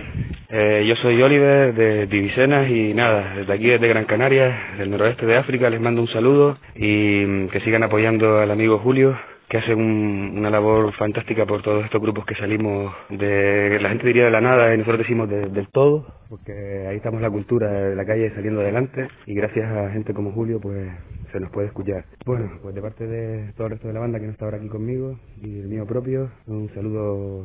[0.49, 5.26] Eh, yo soy Oliver de Divisenas y nada, desde aquí, desde Gran Canaria, del noroeste
[5.26, 9.16] de África, les mando un saludo y mm, que sigan apoyando al amigo Julio,
[9.49, 14.07] que hace un- una labor fantástica por todos estos grupos que salimos de, la gente
[14.07, 16.53] diría de la nada y nosotros decimos de- del todo, porque
[16.88, 20.61] ahí estamos la cultura de la calle saliendo adelante y gracias a gente como Julio
[20.61, 20.88] pues
[21.32, 22.05] se nos puede escuchar.
[22.24, 24.59] Bueno, pues de parte de todo el resto de la banda que no está ahora
[24.59, 27.44] aquí conmigo y el mío propio, un saludo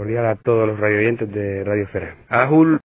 [0.00, 2.16] cordial a todos los radioyentes de Radio Esfera.
[2.30, 2.80] ¡Ajul!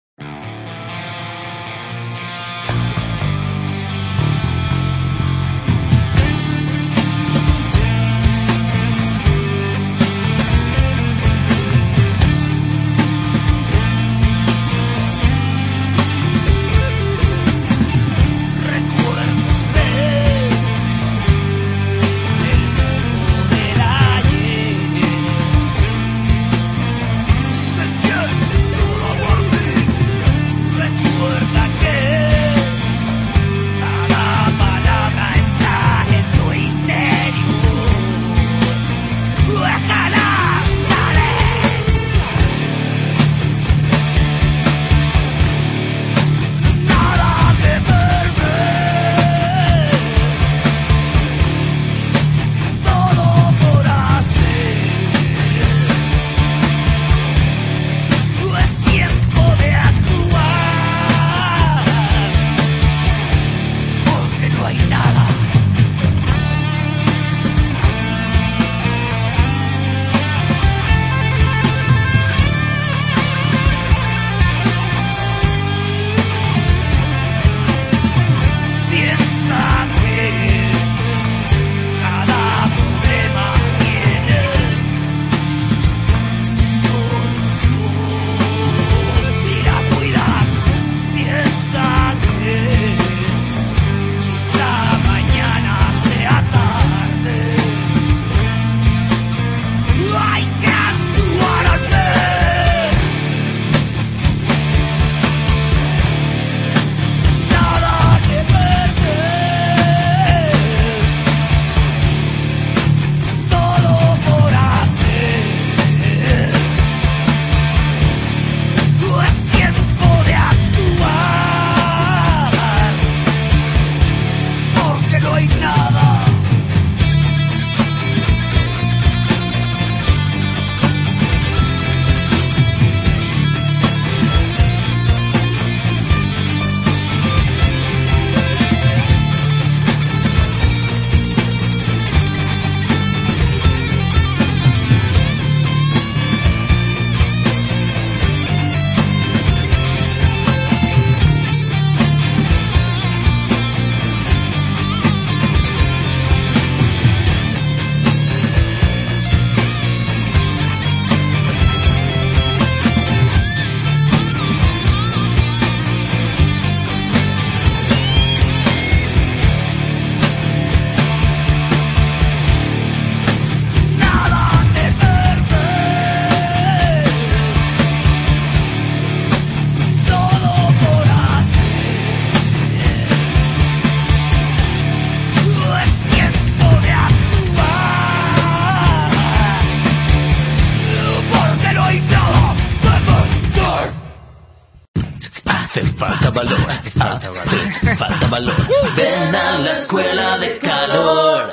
[199.84, 201.50] Escuela de calor.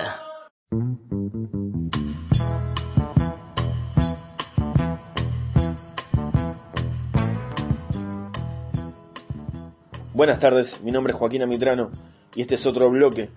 [10.14, 11.92] Buenas tardes, mi nombre es Joaquín Amitrano
[12.34, 13.30] y este es otro bloque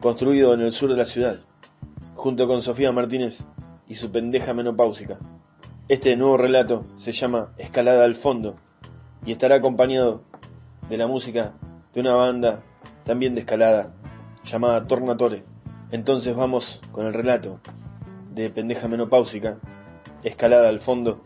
[0.00, 1.38] construido en el sur de la ciudad,
[2.16, 3.44] junto con Sofía Martínez
[3.86, 5.18] y su pendeja menopáusica.
[5.86, 8.56] Este nuevo relato se llama Escalada al Fondo
[9.24, 10.24] y estará acompañado
[10.88, 11.52] de la música
[11.94, 12.64] de una banda
[13.04, 13.94] también de escalada
[14.44, 15.44] llamada Tornatore.
[15.90, 17.60] Entonces vamos con el relato
[18.34, 19.58] de pendeja menopáusica,
[20.22, 21.20] Escalada al Fondo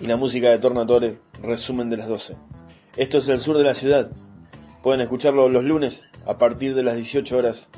[0.00, 2.36] y la música de Tornatore, resumen de las 12.
[2.96, 4.10] Esto es el sur de la ciudad.
[4.82, 7.68] Pueden escucharlo los lunes a partir de las 18 horas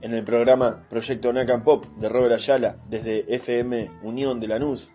[0.00, 4.90] en el programa Proyecto Nacan Pop de Robert Ayala desde FM Unión de Lanús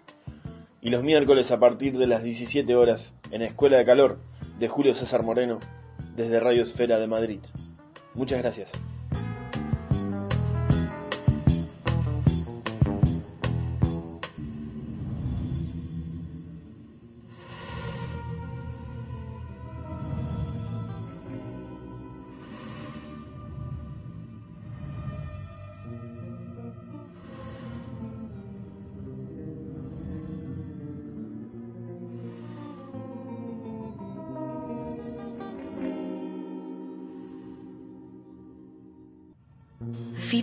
[0.81, 4.19] y los miércoles a partir de las 17 horas en Escuela de Calor
[4.59, 5.59] de Julio César Moreno
[6.15, 7.39] desde Radio Esfera de Madrid.
[8.13, 8.71] Muchas gracias.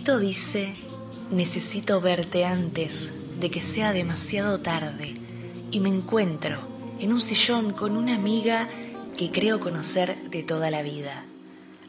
[0.05, 0.75] Fito dice,
[1.31, 5.15] necesito verte antes de que sea demasiado tarde
[5.71, 6.59] y me encuentro
[6.99, 8.67] en un sillón con una amiga
[9.17, 11.25] que creo conocer de toda la vida.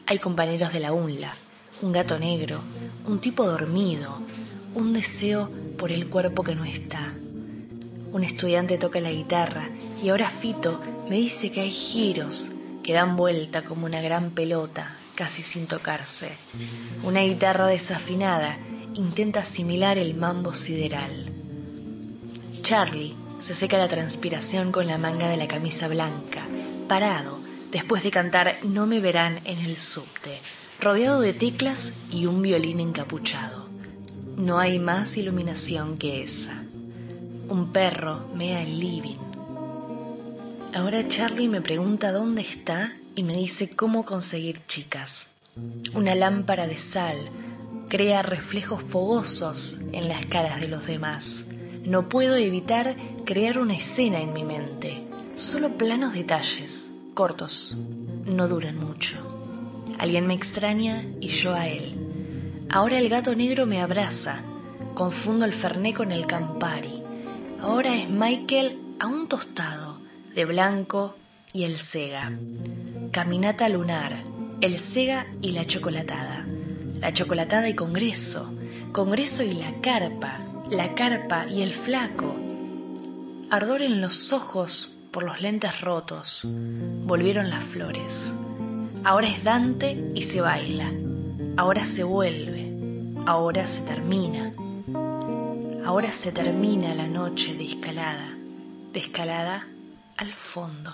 [0.07, 1.31] Hay compañeros de la UNLA,
[1.83, 2.59] un gato negro,
[3.05, 4.17] un tipo dormido,
[4.73, 7.13] un deseo por el cuerpo que no está.
[8.11, 9.69] Un estudiante toca la guitarra
[10.01, 12.49] y ahora Fito me dice que hay giros
[12.81, 16.29] que dan vuelta como una gran pelota, casi sin tocarse.
[17.03, 18.55] Una guitarra desafinada
[18.93, 21.25] intenta asimilar el mambo sideral.
[22.61, 26.43] Charlie se seca la transpiración con la manga de la camisa blanca,
[26.87, 27.39] parado,
[27.71, 30.37] después de cantar No me verán en el subte,
[30.79, 33.67] rodeado de teclas y un violín encapuchado.
[34.37, 36.61] No hay más iluminación que esa.
[37.49, 39.17] Un perro mea el living.
[40.75, 45.25] Ahora Charlie me pregunta dónde está y me dice cómo conseguir chicas.
[45.95, 47.17] Una lámpara de sal
[47.89, 51.45] crea reflejos fogosos en las caras de los demás.
[51.83, 52.95] No puedo evitar
[53.25, 55.01] crear una escena en mi mente.
[55.35, 57.75] Solo planos detalles, cortos,
[58.25, 59.17] no duran mucho.
[59.97, 61.95] Alguien me extraña y yo a él.
[62.69, 64.43] Ahora el gato negro me abraza.
[64.93, 67.01] Confundo el ferné con el campari.
[67.61, 69.97] Ahora es Michael a un tostado,
[70.35, 71.15] de blanco
[71.57, 72.31] y el sega.
[73.11, 74.21] Caminata lunar,
[74.61, 76.45] el sega y la chocolatada.
[76.99, 78.53] La chocolatada y congreso.
[78.91, 80.39] Congreso y la carpa.
[80.69, 82.35] La carpa y el flaco.
[83.49, 86.43] Ardor en los ojos por los lentes rotos.
[86.45, 88.35] Volvieron las flores.
[89.03, 90.91] Ahora es Dante y se baila.
[91.55, 92.71] Ahora se vuelve.
[93.25, 94.53] Ahora se termina.
[95.83, 98.29] Ahora se termina la noche de escalada.
[98.93, 99.65] De escalada
[100.17, 100.93] al fondo.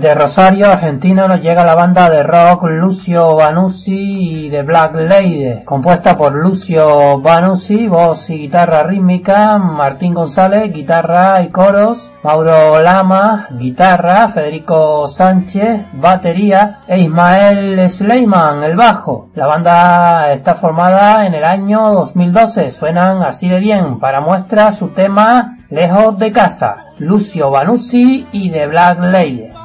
[0.00, 5.62] Desde Rosario, Argentina, nos llega la banda de rock Lucio Banuzzi y The Black Lady,
[5.66, 13.48] compuesta por Lucio Banuzzi, voz y guitarra rítmica, Martín González, guitarra y coros, Mauro Lama,
[13.50, 19.28] guitarra, Federico Sánchez, batería e Ismael Sleiman, el bajo.
[19.34, 23.98] La banda está formada en el año 2012, suenan así de bien.
[23.98, 29.59] Para muestra su tema Lejos de casa, Lucio Banuzzi y The Black Lady.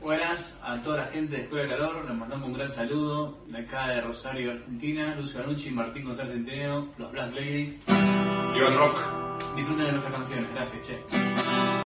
[0.00, 3.58] Buenas a toda la gente de Escuela de Calor, les mandamos un gran saludo de
[3.58, 7.80] acá de Rosario, Argentina, Lucio Anucci, Martín González Centeneo, los Black Ladies.
[8.54, 8.98] Viva el rock.
[9.56, 11.87] Disfruten de nuestras canciones, gracias, che.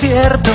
[0.00, 0.50] Desierto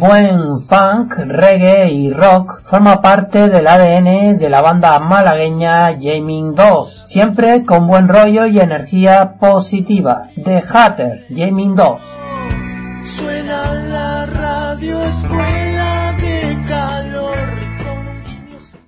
[0.00, 7.04] buen funk, reggae y rock, forma parte del ADN de la banda malagueña Jamming 2,
[7.06, 10.30] siempre con buen rollo y energía positiva.
[10.42, 12.02] The Hatter, Jamming 2.
[13.02, 17.36] Suena la radio de calor.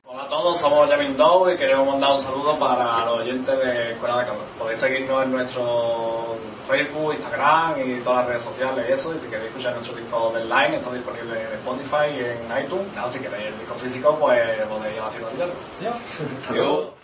[0.07, 3.93] Hola a todos, somos Jamming 2 y queremos mandar un saludo para los oyentes de
[3.93, 4.43] Escuela de Calor.
[4.59, 9.15] Podéis seguirnos en nuestro Facebook, Instagram y todas las redes sociales y eso.
[9.15, 12.93] Y si queréis escuchar nuestro disco de online, está disponible en Spotify y en iTunes.
[12.95, 15.11] Nada, si queréis el disco físico, pues podéis ir a la
[16.55, 16.95] Yo.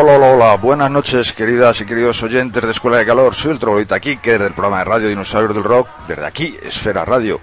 [0.00, 0.56] Hola, hola, hola.
[0.56, 3.34] Buenas noches, queridas y queridos oyentes de Escuela de Calor.
[3.34, 7.38] Soy el Troglodita Kicker del programa de radio Dinosaurios del Rock, desde aquí, Esfera Radio.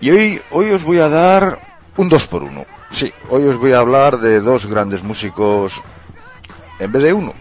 [0.00, 1.58] Y hoy, hoy os voy a dar
[1.96, 2.66] un dos por uno.
[2.90, 5.80] Sí, hoy os voy a hablar de dos grandes músicos
[6.78, 7.32] en vez de uno.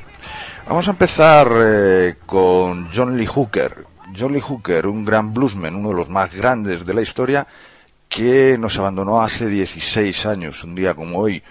[0.66, 3.84] Vamos a empezar eh, con John Lee Hooker.
[4.18, 7.46] John Lee Hooker, un gran bluesman, uno de los más grandes de la historia,
[8.08, 11.44] que nos abandonó hace 16 años, un día como hoy,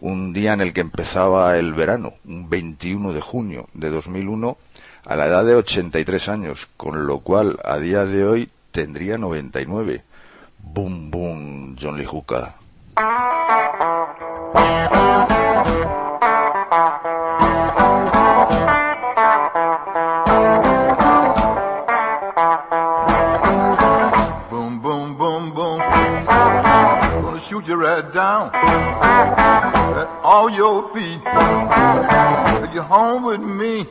[0.00, 4.56] un día en el que empezaba el verano, un 21 de junio de 2001,
[5.04, 10.02] a la edad de 83 años, con lo cual a día de hoy tendría 99.
[10.62, 12.52] Boom, boom, John Lee Hooker.
[24.50, 25.78] Boom, boom, boom, boom.
[27.22, 28.50] Gonna shoot you right down
[30.30, 31.20] all your feet.
[32.60, 33.84] Take you home with me.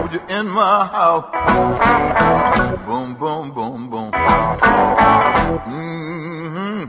[0.00, 1.26] Put you in my house.
[2.86, 4.10] Boom, boom, boom, boom.
[5.70, 6.84] Mm-hmm.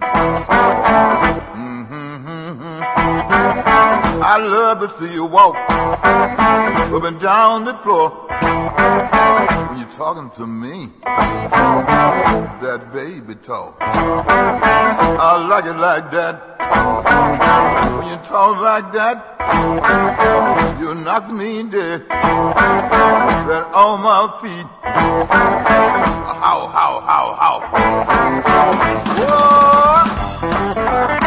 [1.60, 2.84] Mm-hmm.
[4.24, 10.48] I love to see you walk up and down the floor when you're talking to
[10.48, 10.92] me.
[12.62, 13.78] That baby talk.
[13.80, 16.36] I like it like that.
[17.98, 19.18] When you talk like that,
[20.80, 22.06] you knock me dead.
[22.10, 24.68] Right on my feet.
[26.44, 27.58] How, how, how, how.
[31.22, 31.27] Whoa.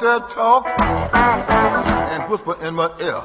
[0.00, 3.20] That talk and whisper in my ear.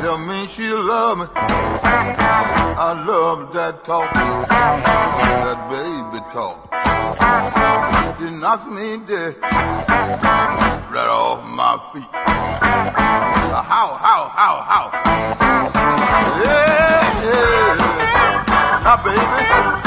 [0.00, 1.26] Tell me she love me.
[1.34, 6.56] I love that talk, that baby talk.
[8.18, 12.08] She knocks me dead right off my feet.
[13.70, 14.90] How, how, how, how?
[16.44, 17.68] Yeah, yeah.
[18.84, 19.77] Now, baby.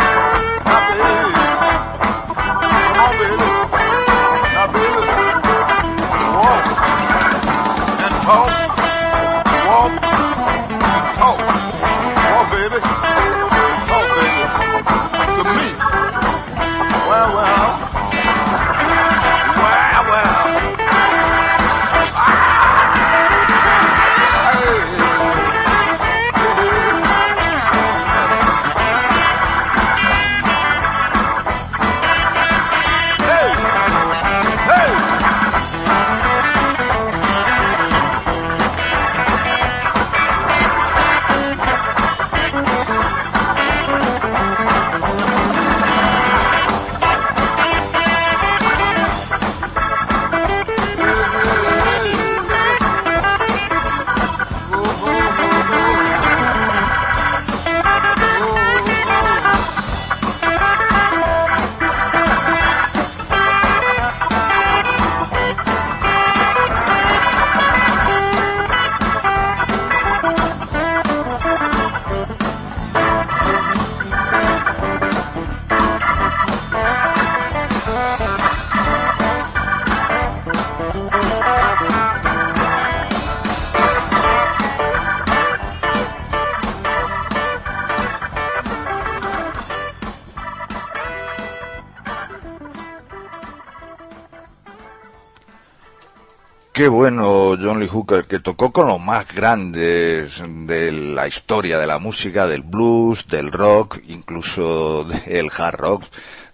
[98.27, 103.51] Que tocó con los más grandes de la historia de la música, del blues, del
[103.51, 106.03] rock, incluso del hard rock.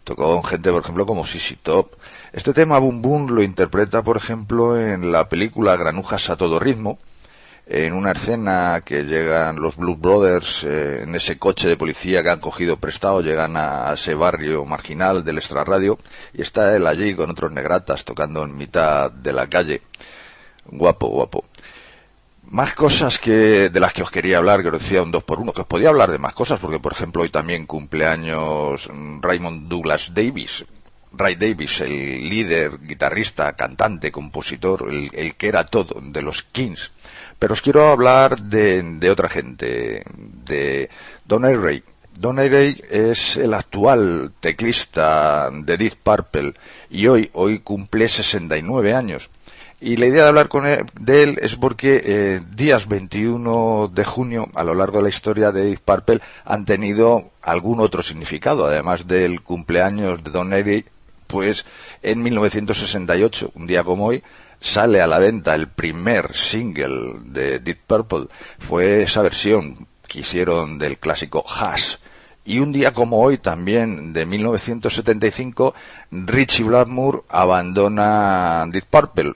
[0.03, 1.95] Tocó con gente, por ejemplo, como Sissy Top.
[2.31, 6.97] Este tema Boom Boom lo interpreta, por ejemplo, en la película Granujas a todo ritmo,
[7.65, 12.29] en una escena que llegan los Blue Brothers eh, en ese coche de policía que
[12.29, 15.99] han cogido prestado, llegan a, a ese barrio marginal del extrarradio
[16.33, 19.81] y está él allí con otros negratas tocando en mitad de la calle.
[20.71, 21.45] Guapo, guapo.
[22.49, 25.39] Más cosas que de las que os quería hablar, que os decía un dos por
[25.39, 29.21] uno, que os podía hablar de más cosas, porque por ejemplo hoy también cumpleaños mm,
[29.21, 30.65] Raymond Douglas Davis,
[31.11, 36.91] Ray Davis, el líder, guitarrista, cantante, compositor, el, que era todo de los Kings.
[37.37, 40.03] Pero os quiero hablar de, de otra gente,
[40.45, 40.89] de
[41.25, 41.83] Don Airey.
[42.19, 46.53] Don Airey es el actual teclista de Deep Purple
[46.89, 49.29] y hoy, hoy cumple 69 años.
[49.79, 54.05] Y la idea de hablar con él, de él es porque eh, días 21 de
[54.05, 58.65] junio, a lo largo de la historia de Deep Purple, han tenido algún otro significado,
[58.65, 60.85] además del cumpleaños de Don Airey,
[61.27, 61.65] pues
[62.01, 64.23] en 1968, un día como hoy,
[64.59, 68.27] sale a la venta el primer single de Deep Purple.
[68.57, 71.97] Fue esa versión que hicieron del clásico Hash.
[72.47, 75.75] Y un día como hoy, también de 1975,
[76.11, 79.33] Richie Blackmore abandona Deep Purple.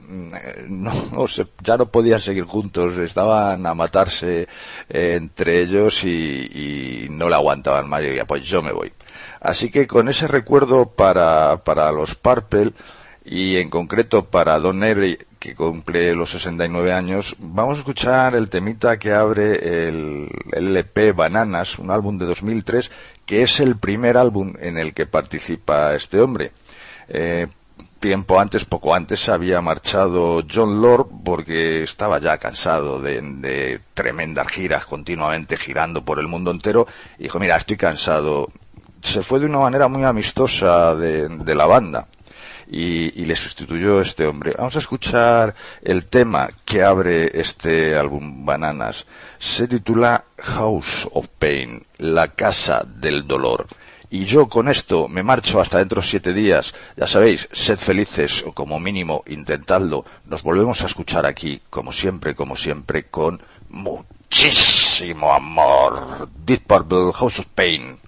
[0.70, 4.48] No, no se- ya no podían seguir juntos, estaban a matarse
[4.90, 8.02] eh, entre ellos y, no le aguantaban más.
[8.02, 8.94] Y pues yo me voy.
[9.42, 12.72] Así que con ese recuerdo para, para los Purple
[13.23, 18.49] y en concreto para Don Nery, que cumple los 69 años, vamos a escuchar el
[18.49, 22.91] temita que abre el, LP Bananas, un álbum de 2003,
[23.26, 26.52] que es el primer álbum en el que participa este hombre.
[27.10, 27.48] Eh,
[27.99, 34.88] tiempo antes, poco antes, había marchado John Lord porque estaba ya cansado de, tremendas giras
[34.88, 36.88] continuamente girando por el mundo entero
[37.19, 38.49] y dijo, mira, estoy cansado.
[39.02, 42.07] Se fue de una manera muy amistosa de la banda
[42.72, 44.53] y, le sustituyó este hombre.
[44.57, 49.06] Vamos a escuchar el tema que abre este álbum Bananas.
[49.38, 53.68] Se titula House of Pain, la casa del dolor.
[54.10, 56.73] Y yo con esto me marcho hasta dentro de siete días.
[56.95, 60.06] Ya sabéis, sed felices o como mínimo intentadlo.
[60.26, 66.30] Nos volvemos a escuchar aquí, como siempre, como siempre, con muchísimo amor.
[66.45, 67.99] Deep Purple House of Pain.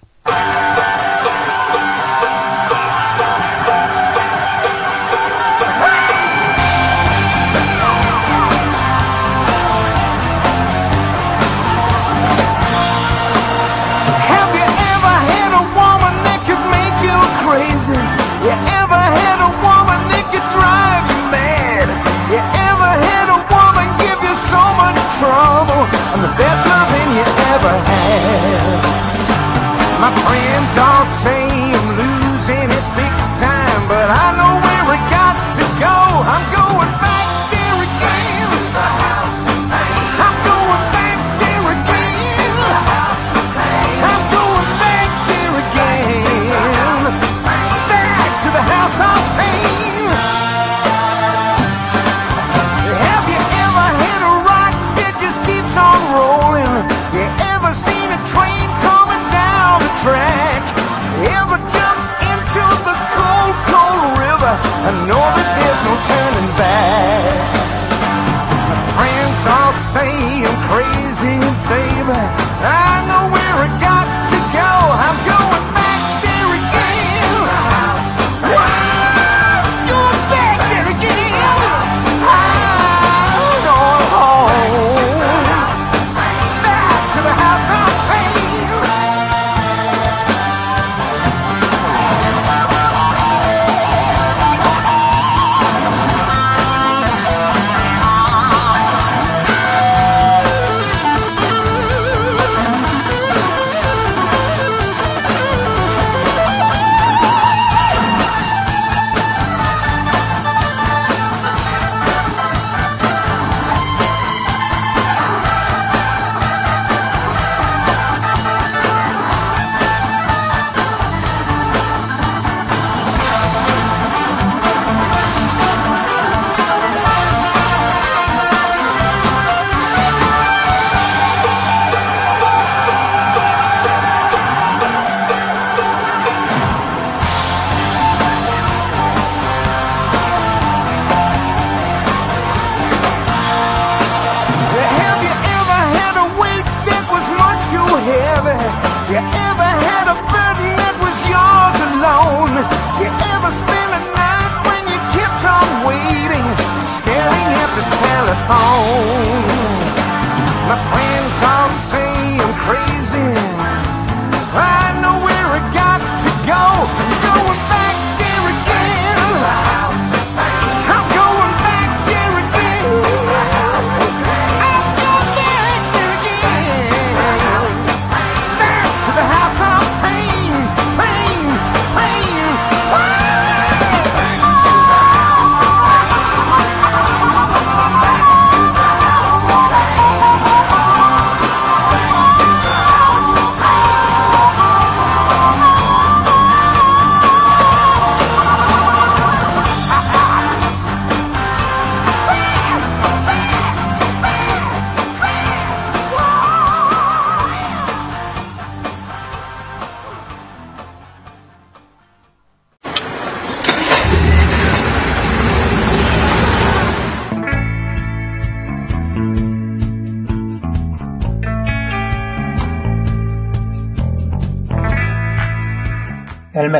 [27.64, 28.80] Ever had.
[30.00, 31.43] My friends all say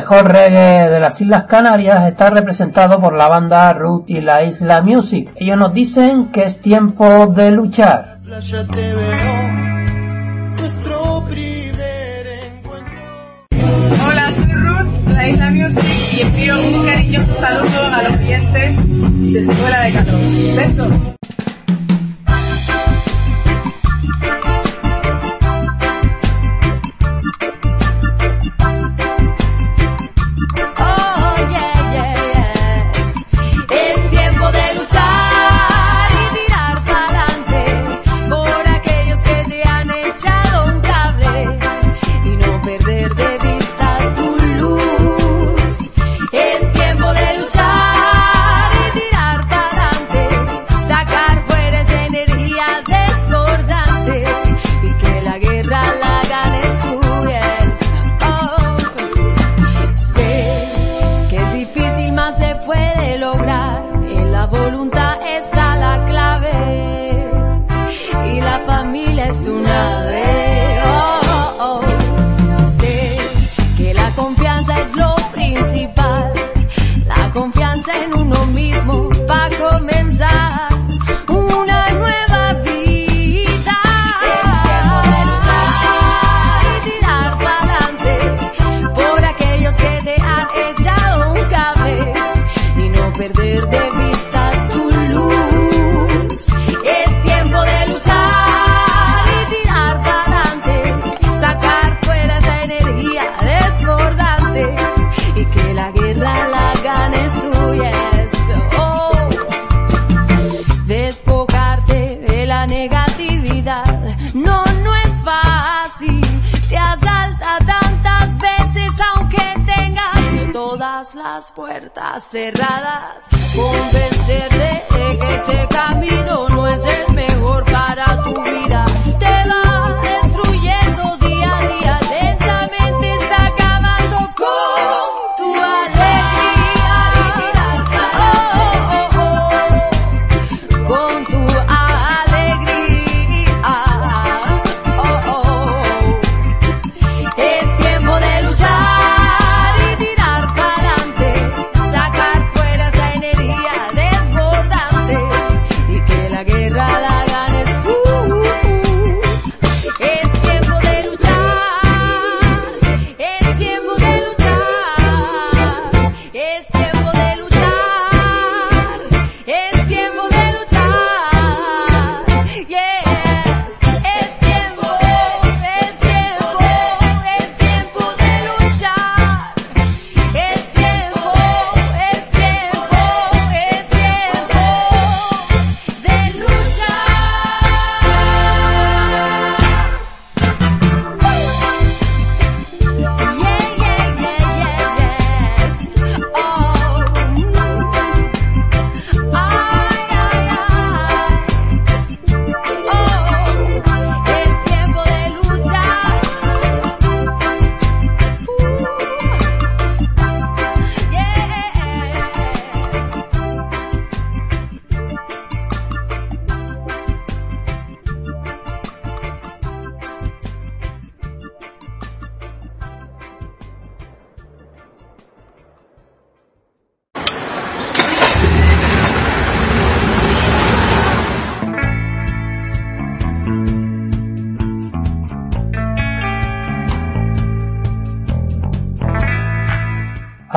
[0.05, 4.43] El mejor reggae de las Islas Canarias está representado por la banda Root y la
[4.43, 5.31] Isla Music.
[5.35, 8.19] Ellos nos dicen que es tiempo de luchar.
[14.07, 15.83] Hola, soy Roots, la Isla Music
[16.15, 20.19] y envío un cariñoso saludo a los clientes de Escuela de Calor.
[20.55, 21.14] Besos.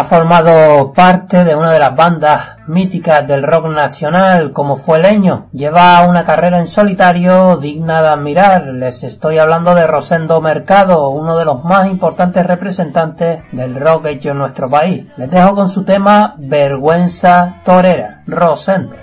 [0.09, 5.47] formado parte de una de las bandas míticas del rock nacional como fue Leño.
[5.53, 8.67] Lleva una carrera en solitario digna de admirar.
[8.69, 14.31] Les estoy hablando de Rosendo Mercado, uno de los más importantes representantes del rock hecho
[14.31, 15.07] en nuestro país.
[15.19, 18.97] Les dejo con su tema Vergüenza Torera, Rosendo.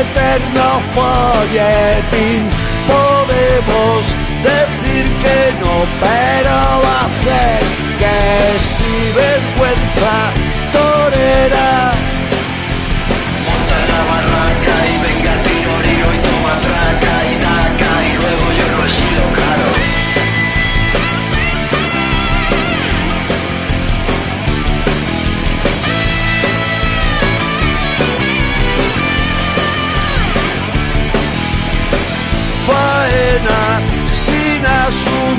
[0.00, 2.48] eterno folletín.
[2.86, 4.02] Podemos
[4.42, 7.60] decir que no, pero va a ser
[8.00, 10.16] que si vergüenza
[10.72, 11.92] torera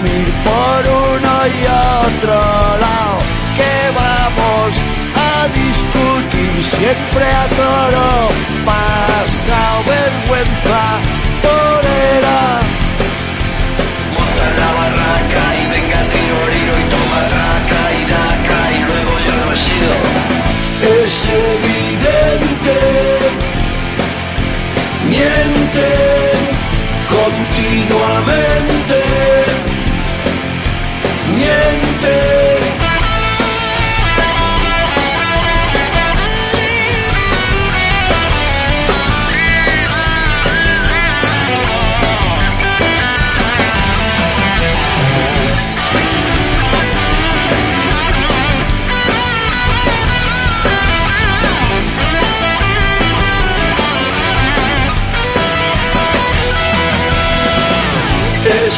[0.10, 1.62] por uno y
[2.08, 3.18] otro lado
[3.56, 8.30] que vamos a discutir siempre a toro.
[8.66, 10.84] Pasa vergüenza
[11.42, 12.71] torera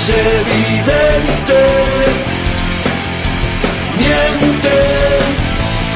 [0.09, 1.59] evidente.
[3.97, 4.77] Miente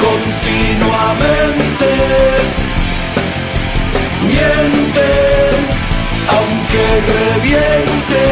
[0.06, 1.92] continuamente.
[4.24, 5.10] Miente
[6.36, 8.24] aunque reviente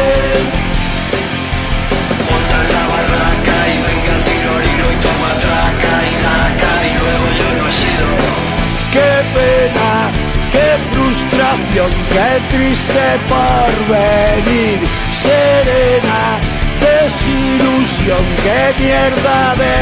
[11.54, 14.78] frustración qué triste porvenir
[15.12, 16.40] serena
[16.80, 19.76] desilusión qué mierda de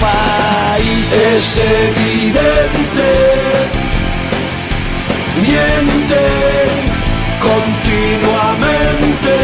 [0.00, 1.12] país.
[1.12, 3.10] Es evidente
[5.40, 6.22] miente
[7.40, 9.34] continuamente.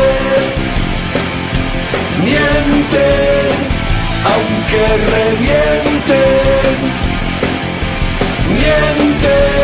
[2.24, 3.07] Miente
[4.32, 4.82] aunque
[5.15, 6.20] reviente.
[8.49, 9.57] Miente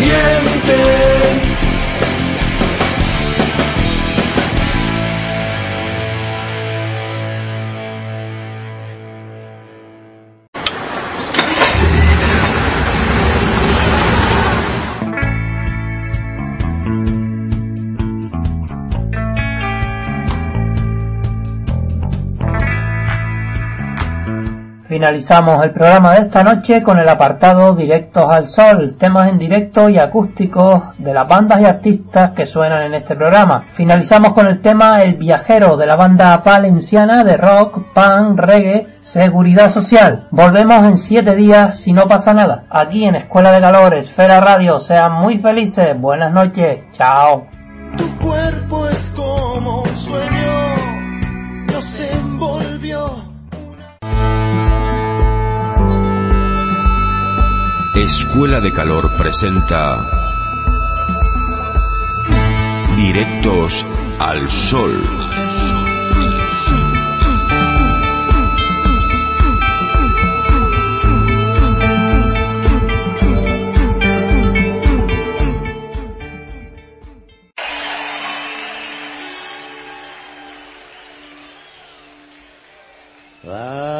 [0.00, 1.19] miente
[25.00, 29.88] Finalizamos el programa de esta noche con el apartado Directos al Sol, temas en directo
[29.88, 33.64] y acústicos de las bandas y artistas que suenan en este programa.
[33.72, 39.70] Finalizamos con el tema El Viajero de la banda valenciana de rock, punk, reggae, seguridad
[39.70, 40.28] social.
[40.32, 42.64] Volvemos en siete días si no pasa nada.
[42.68, 44.80] Aquí en Escuela de Calor, Esfera Radio.
[44.80, 45.98] Sean muy felices.
[45.98, 46.82] Buenas noches.
[46.92, 47.46] Chao.
[47.96, 49.96] Tu cuerpo es como un
[58.02, 60.08] Escuela de Calor presenta
[62.96, 63.86] Directos
[64.18, 64.94] al Sol.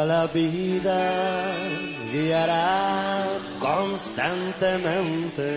[0.07, 1.53] La vida
[2.11, 2.80] guiará
[4.21, 5.49] constantemente.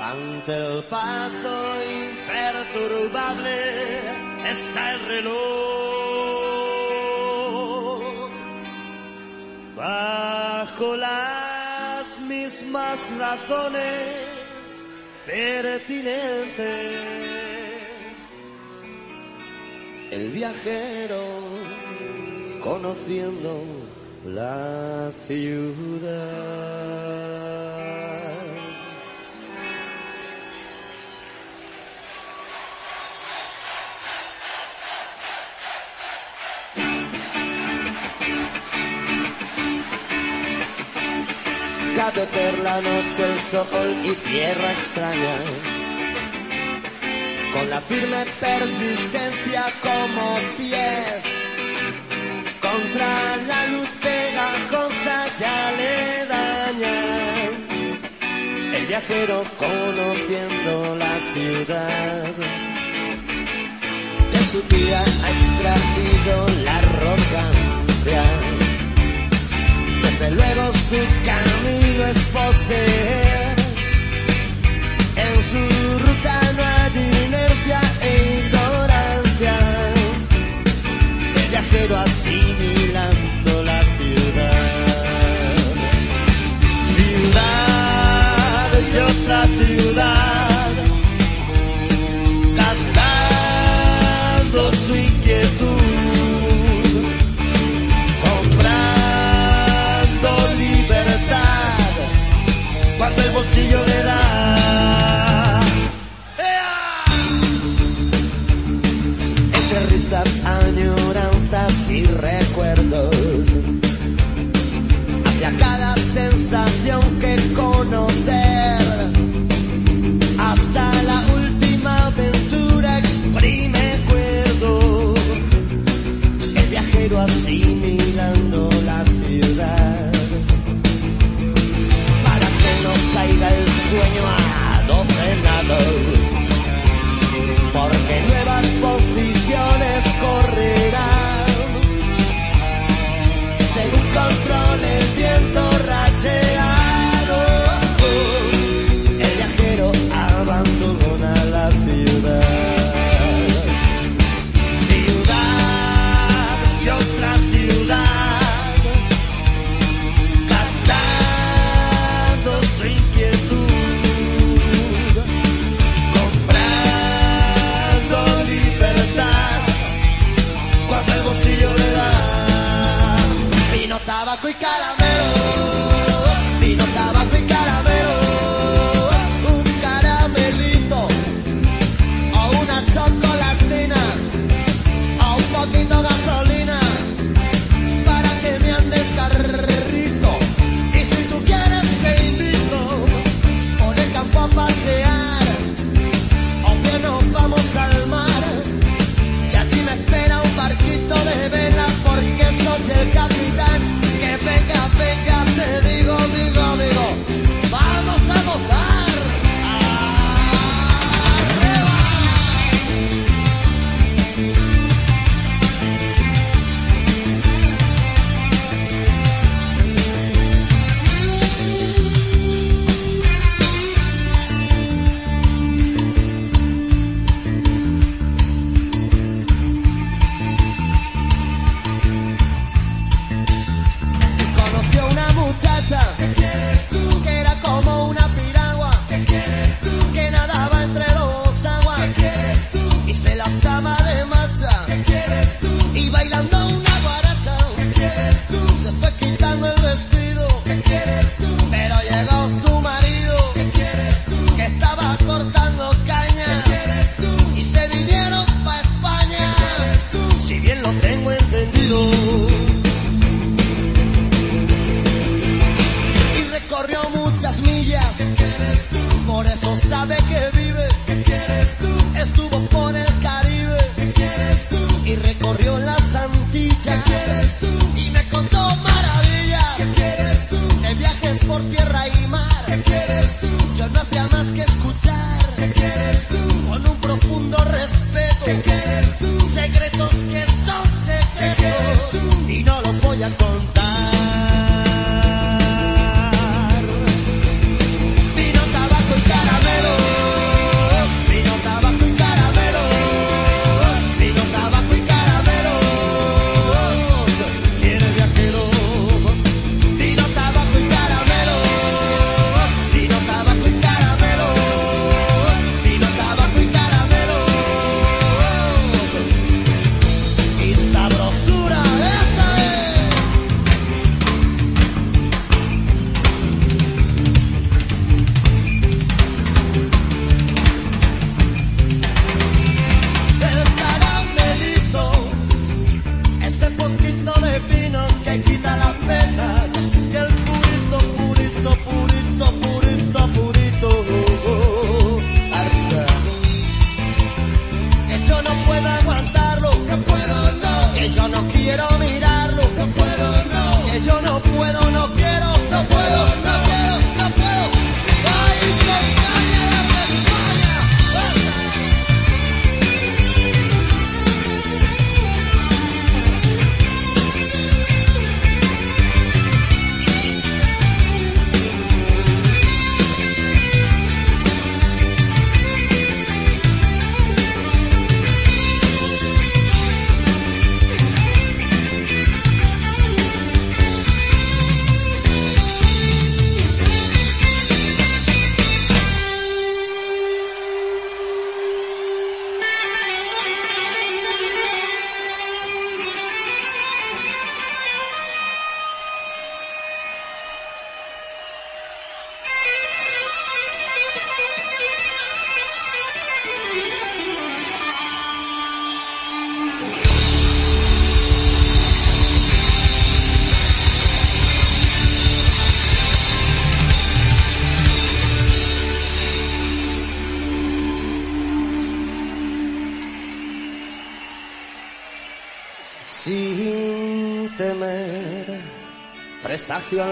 [0.00, 3.58] Ante el paso imperturbable
[4.50, 5.32] está el reloj.
[9.76, 14.84] Bajo las mismas razones
[15.26, 16.62] pertinentes
[20.10, 21.22] el viajero
[22.60, 23.81] conociendo
[24.24, 26.62] la ciudad.
[41.96, 45.36] Cabe per la noche el sol y tierra extraña
[47.52, 51.24] con la firme persistencia como pies
[52.60, 53.88] contra la luz
[58.92, 62.24] viajero conociendo la ciudad.
[64.30, 68.22] De su vida ha extraído la arrogancia.
[70.02, 71.51] Desde luego su canción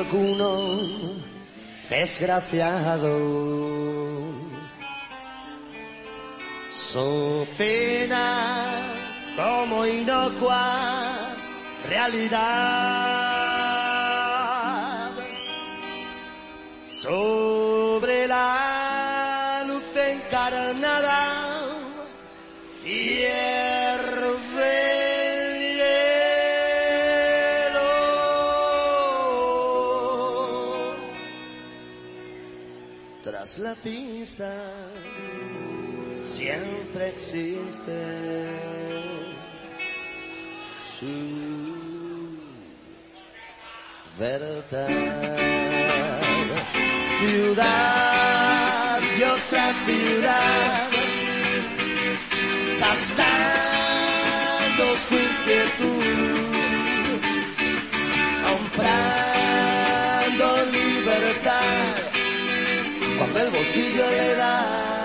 [0.01, 1.15] alguno
[1.91, 3.50] desgraciado.
[41.01, 41.07] Su
[44.19, 44.89] verdad.
[47.19, 50.91] Ciudad y otra ciudad,
[52.79, 56.05] gastando su inquietud,
[58.47, 61.97] comprando libertad
[63.19, 65.00] cuando el bolsillo le da.